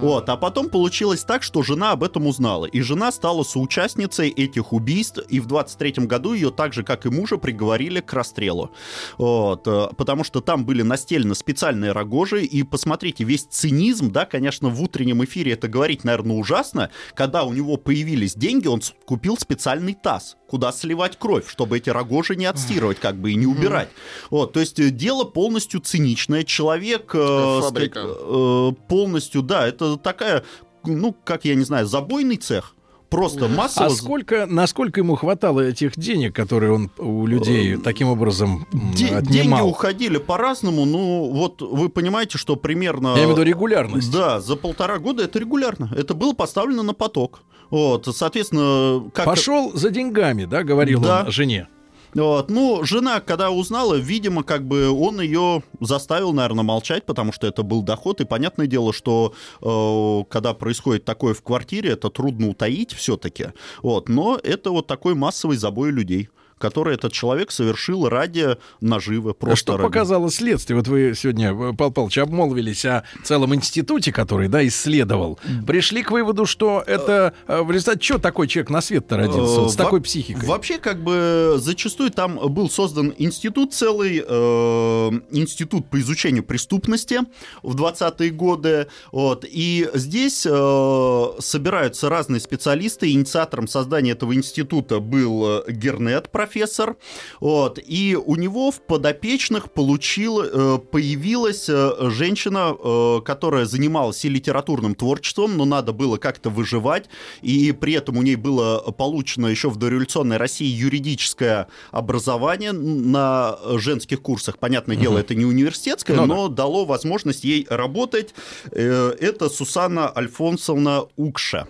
Вот. 0.00 0.28
А 0.28 0.36
потом 0.36 0.68
получилось 0.70 1.22
так, 1.24 1.42
что 1.42 1.62
жена 1.62 1.92
об 1.92 2.02
этом 2.02 2.26
узнала. 2.26 2.64
И 2.66 2.80
жена 2.80 3.12
стала 3.12 3.44
соучастницей 3.44 4.30
этих 4.30 4.72
убийств. 4.72 5.18
И 5.28 5.38
в 5.40 5.46
23-м 5.46 6.08
году 6.08 6.32
ее 6.32 6.50
так 6.50 6.72
же, 6.72 6.82
как 6.82 7.06
и 7.06 7.10
мужа, 7.10 7.36
приговорили 7.36 8.00
к 8.00 8.12
расстрелу. 8.12 8.72
Вот. 9.18 9.66
э, 9.68 9.88
Потому 9.96 10.24
что 10.24 10.40
там 10.40 10.64
были 10.64 10.82
настелены 10.82 11.36
специальные 11.36 11.92
рогожи. 11.92 12.44
И 12.44 12.64
посмотрите, 12.64 13.22
весь 13.22 13.44
цинизм, 13.44 14.10
да, 14.10 14.24
конечно, 14.24 14.68
в 14.68 14.82
утреннем 14.82 15.22
эфире 15.24 15.52
это 15.52 15.68
говорить, 15.68 16.02
наверное, 16.02 16.36
ужасно. 16.36 16.90
Когда 17.14 17.44
у 17.44 17.52
него 17.52 17.76
появились 17.76 18.34
деньги, 18.34 18.66
он 18.66 18.80
купил 19.06 19.36
специальный 19.38 19.94
таз, 19.94 20.36
куда 20.48 20.72
сливать 20.72 21.18
кровь, 21.18 21.48
чтобы 21.48 21.76
эти 21.76 21.90
рогожи 21.90 22.34
не 22.34 22.47
отстирывать, 22.48 22.98
как 22.98 23.16
бы, 23.16 23.32
и 23.32 23.34
не 23.34 23.46
убирать. 23.46 23.88
Вот, 24.30 24.52
то 24.52 24.60
есть 24.60 24.78
э, 24.80 24.90
дело 24.90 25.24
полностью 25.24 25.80
циничное. 25.80 26.44
Человек 26.44 27.10
э, 27.14 27.60
сказать, 27.62 27.92
э, 27.94 28.72
полностью, 28.88 29.42
да, 29.42 29.66
это 29.66 29.96
такая, 29.96 30.44
ну, 30.84 31.14
как 31.24 31.44
я 31.44 31.54
не 31.54 31.64
знаю, 31.64 31.86
забойный 31.86 32.36
цех. 32.36 32.74
Просто 33.10 33.48
массово... 33.48 33.86
А 33.86 33.90
сколько, 33.90 34.44
насколько 34.46 35.00
ему 35.00 35.16
хватало 35.16 35.60
этих 35.62 35.98
денег, 35.98 36.36
которые 36.36 36.72
он 36.72 36.90
у 36.98 37.26
людей 37.26 37.78
таким 37.78 38.08
образом 38.08 38.66
Де- 38.70 39.08
деньги 39.08 39.38
отнимал? 39.38 39.68
уходили 39.68 40.18
по-разному, 40.18 40.84
ну, 40.84 41.30
вот 41.32 41.62
вы 41.62 41.88
понимаете, 41.88 42.36
что 42.36 42.56
примерно... 42.56 43.08
Я 43.08 43.20
имею 43.24 43.28
в 43.28 43.32
виду 43.32 43.42
регулярность. 43.44 44.12
Да, 44.12 44.40
за 44.42 44.56
полтора 44.56 44.98
года 44.98 45.24
это 45.24 45.38
регулярно. 45.38 45.90
Это 45.96 46.12
было 46.12 46.34
поставлено 46.34 46.82
на 46.82 46.92
поток. 46.92 47.40
Вот, 47.70 48.06
соответственно, 48.14 49.08
как... 49.14 49.24
Пошел 49.24 49.72
за 49.74 49.88
деньгами, 49.88 50.44
да, 50.44 50.62
говорил 50.62 51.00
Да. 51.00 51.24
он 51.26 51.32
жене. 51.32 51.68
Вот. 52.14 52.50
Ну, 52.50 52.84
жена, 52.84 53.20
когда 53.20 53.50
узнала, 53.50 53.94
видимо, 53.94 54.42
как 54.42 54.66
бы 54.66 54.90
он 54.90 55.20
ее 55.20 55.62
заставил, 55.80 56.32
наверное, 56.32 56.64
молчать, 56.64 57.04
потому 57.04 57.32
что 57.32 57.46
это 57.46 57.62
был 57.62 57.82
доход. 57.82 58.20
И 58.20 58.24
понятное 58.24 58.66
дело, 58.66 58.92
что 58.92 59.34
э, 59.60 60.30
когда 60.30 60.54
происходит 60.54 61.04
такое 61.04 61.34
в 61.34 61.42
квартире, 61.42 61.90
это 61.90 62.10
трудно 62.10 62.48
утаить 62.48 62.92
все-таки. 62.92 63.48
Вот. 63.82 64.08
Но 64.08 64.38
это 64.42 64.70
вот 64.70 64.86
такой 64.86 65.14
массовый 65.14 65.56
забой 65.56 65.90
людей, 65.90 66.28
который 66.58 66.94
этот 66.94 67.12
человек 67.12 67.50
совершил 67.50 68.08
ради 68.08 68.56
наживы. 68.80 69.34
Просто 69.34 69.56
Что 69.56 69.76
ради. 69.76 69.88
показало 69.88 70.30
следствие? 70.30 70.76
Вот 70.76 70.88
вы 70.88 71.14
сегодня, 71.16 71.52
э, 71.52 71.72
Павел 71.76 71.92
Павлович, 71.92 72.18
обмолвились 72.18 72.84
о 72.84 73.04
целом 73.24 73.54
институте, 73.54 74.12
который, 74.12 74.48
да, 74.48 74.66
исследовал. 74.66 75.38
Пришли 75.66 76.02
к 76.02 76.10
выводу, 76.10 76.46
что 76.46 76.82
это 76.86 77.34
э, 77.46 77.62
в 77.62 77.70
результате 77.70 78.00
чего 78.00 78.18
такой 78.18 78.48
человек 78.48 78.70
на 78.70 78.80
свет-то 78.80 79.16
родился, 79.16 79.60
вот 79.60 79.72
с 79.72 79.74
Э, 79.74 79.78
такой 79.78 80.00
психикой? 80.00 80.48
Вообще, 80.48 80.78
как 80.78 81.02
бы 81.02 81.56
зачастую 81.58 82.10
там 82.10 82.36
был 82.52 82.68
создан 82.70 83.14
институт 83.18 83.72
целый, 83.72 84.24
э, 84.26 85.10
институт 85.30 85.88
по 85.88 86.00
изучению 86.00 86.44
преступности 86.44 87.20
в 87.62 87.76
20-е 87.76 88.30
годы. 88.30 88.88
Вот, 89.12 89.44
и 89.48 89.88
здесь 89.94 90.46
э, 90.48 91.26
собираются 91.38 92.08
разные 92.08 92.40
специалисты. 92.40 93.10
Инициатором 93.12 93.68
создания 93.68 94.12
этого 94.12 94.34
института 94.34 95.00
был 95.00 95.62
э, 95.66 95.72
Гернет, 95.72 96.30
профессор 96.30 96.47
профессор, 96.48 96.96
вот, 97.40 97.78
и 97.78 98.16
у 98.16 98.36
него 98.36 98.70
в 98.70 98.80
подопечных 98.80 99.70
получил, 99.70 100.40
э, 100.40 100.78
появилась 100.78 101.68
э, 101.68 102.10
женщина, 102.10 102.74
э, 102.74 103.20
которая 103.24 103.66
занималась 103.66 104.24
и 104.24 104.28
литературным 104.30 104.94
творчеством, 104.94 105.56
но 105.58 105.66
надо 105.66 105.92
было 105.92 106.16
как-то 106.16 106.48
выживать, 106.48 107.08
и 107.42 107.72
при 107.72 107.92
этом 107.92 108.16
у 108.16 108.22
ней 108.22 108.36
было 108.36 108.78
получено 108.92 109.48
еще 109.48 109.68
в 109.68 109.76
дореволюционной 109.76 110.38
России 110.38 110.66
юридическое 110.66 111.68
образование 111.90 112.72
на 112.72 113.58
женских 113.74 114.22
курсах. 114.22 114.58
Понятное 114.58 114.96
угу. 114.96 115.02
дело, 115.02 115.18
это 115.18 115.34
не 115.34 115.44
университетское, 115.44 116.16
ну, 116.16 116.26
но 116.26 116.48
да. 116.48 116.54
дало 116.54 116.86
возможность 116.86 117.44
ей 117.44 117.66
работать. 117.68 118.34
Это 118.70 119.48
Сусанна 119.50 120.10
Альфонсовна 120.16 121.04
Укша. 121.16 121.68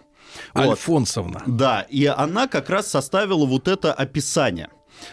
Альфонсовна. 0.56 1.42
Вот. 1.46 1.56
Да, 1.56 1.86
и 1.88 2.06
она 2.06 2.48
как 2.48 2.70
раз 2.70 2.88
составила 2.88 3.46
вот 3.46 3.68
это 3.68 3.92
описание. 3.92 4.70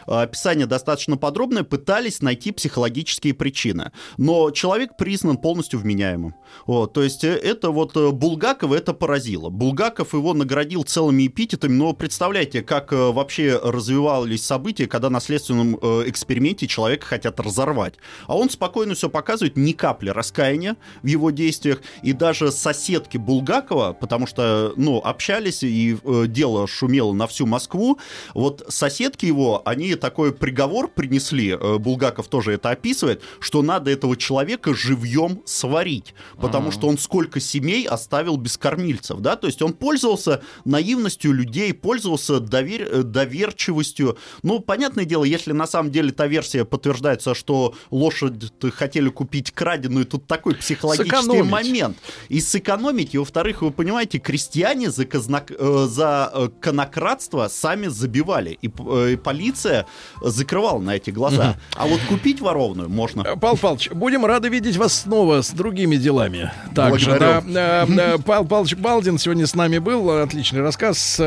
Э, 0.08 0.22
описание 0.22 0.66
достаточно 0.66 1.18
подробное, 1.18 1.64
пытались 1.64 2.22
найти 2.22 2.52
психологические 2.52 3.34
причины. 3.34 3.92
Но 4.18 4.52
человек 4.52 4.98
признан 4.98 5.38
полностью 5.38 5.80
вменяемым. 5.80 6.36
Вот, 6.66 6.94
то 6.94 7.04
есть 7.04 7.24
э, 7.24 7.36
это 7.36 7.72
вот 7.72 7.96
э, 7.98 8.12
Булгакова 8.12 8.76
это 8.76 8.94
поразило. 8.94 9.50
Булгаков 9.50 10.14
его 10.14 10.34
наградил 10.34 10.84
целыми 10.84 11.28
эпитетами, 11.28 11.74
но 11.74 11.94
представляете, 11.94 12.62
как 12.62 12.92
вообще 12.92 13.60
развивались 13.62 14.46
события, 14.46 14.88
когда 14.88 15.10
на 15.10 15.20
следственном 15.20 15.76
эксперименте 16.08 16.68
человека 16.68 17.06
хотят 17.06 17.40
разорвать. 17.40 17.96
А 18.28 18.38
он 18.38 18.50
спокойно 18.50 18.96
все 18.96 19.10
показывает, 19.10 19.58
ни 19.58 19.72
капли 19.72 20.10
раскаяния 20.10 20.78
в 21.04 21.08
его 21.08 21.32
действиях. 21.32 21.82
И 22.04 22.14
даже 22.14 22.52
соседки 22.52 23.18
Булгакова, 23.18 23.94
потому 23.94 24.28
что, 24.28 24.74
ну, 24.76 25.00
общались, 25.00 25.64
и 25.64 25.98
дело 26.28 26.68
шумело 26.68 27.14
на 27.14 27.28
всю 27.28 27.46
Москву, 27.46 28.00
вот 28.34 28.66
соседки 28.70 29.26
его, 29.26 29.62
они 29.76 29.96
такой 29.96 30.34
приговор 30.34 30.88
принесли, 30.88 31.50
э, 31.52 31.78
Булгаков 31.78 32.28
тоже 32.28 32.54
это 32.54 32.70
описывает, 32.70 33.22
что 33.40 33.62
надо 33.62 33.92
этого 33.92 34.16
человека 34.16 34.74
живьем 34.74 35.42
сварить, 35.46 36.14
потому 36.38 36.68
А-а-а. 36.68 36.72
что 36.72 36.88
он 36.88 36.98
сколько 36.98 37.40
семей 37.40 37.86
оставил 37.86 38.38
без 38.38 38.58
кормильцев, 38.58 39.20
да, 39.20 39.36
то 39.36 39.48
есть 39.48 39.62
он 39.62 39.74
пользовался 39.74 40.42
наивностью 40.64 41.34
людей, 41.34 41.74
пользовался 41.74 42.40
довер... 42.40 42.88
Э, 42.92 43.04
доверчивостью. 43.04 44.18
Ну, 44.44 44.60
понятное 44.60 45.06
дело, 45.06 45.24
если 45.24 45.52
на 45.52 45.68
самом 45.68 45.92
деле 45.92 46.12
та 46.12 46.28
версия 46.28 46.66
подтверждается, 46.66 47.34
что 47.34 47.74
лошадь 47.92 48.34
хотели 48.74 49.10
купить 49.10 49.52
краденую, 49.52 50.06
тут 50.06 50.28
такой 50.28 50.56
психологический 50.56 51.10
сэкономить. 51.10 51.52
момент. 51.52 51.98
И 52.30 52.40
сэкономить, 52.40 53.16
и 53.16 53.18
во-вторых, 53.18 53.62
вы 53.62 53.72
понимаете, 53.72 54.20
крестьяне 54.20 54.92
за, 54.92 55.06
казнак... 55.06 55.52
Э, 55.52 55.88
за 55.90 56.52
конократство 56.62 57.48
сами 57.48 57.88
забивали, 57.88 58.58
и, 58.62 58.68
и 58.68 59.16
полиция 59.16 59.65
полиция 59.66 59.86
закрывала 60.22 60.80
на 60.80 60.96
эти 60.96 61.10
глаза. 61.10 61.58
А 61.76 61.86
вот 61.86 62.00
купить 62.08 62.42
воровную 62.42 62.90
можно. 62.90 63.22
Э, 63.22 63.36
Павел 63.36 63.58
Павлович, 63.58 63.92
будем 63.92 64.26
рады 64.26 64.50
видеть 64.50 64.78
вас 64.78 65.02
снова 65.02 65.42
с 65.42 65.52
другими 65.52 65.96
делами. 65.96 66.52
Также, 66.74 67.18
да, 67.18 67.44
э, 67.46 67.86
э, 67.88 68.18
Павел 68.26 68.46
Павлович 68.46 68.76
Балдин 68.76 69.18
сегодня 69.18 69.48
с 69.48 69.56
нами 69.56 69.78
был. 69.78 70.10
Отличный 70.22 70.62
рассказ. 70.62 71.20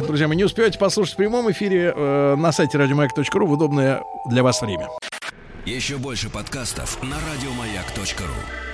Друзья, 0.00 0.28
мы 0.28 0.36
не 0.36 0.44
успеете 0.44 0.78
послушать 0.78 1.14
в 1.14 1.16
прямом 1.16 1.50
эфире 1.50 1.94
на 1.94 2.52
сайте 2.52 2.78
радиомаяк.ру 2.78 3.46
в 3.46 3.52
удобное 3.52 4.02
для 4.26 4.42
вас 4.42 4.60
время. 4.62 4.88
Еще 5.64 5.96
больше 5.96 6.28
подкастов 6.28 7.02
на 7.02 7.16
радиомаяк.ру 7.16 8.73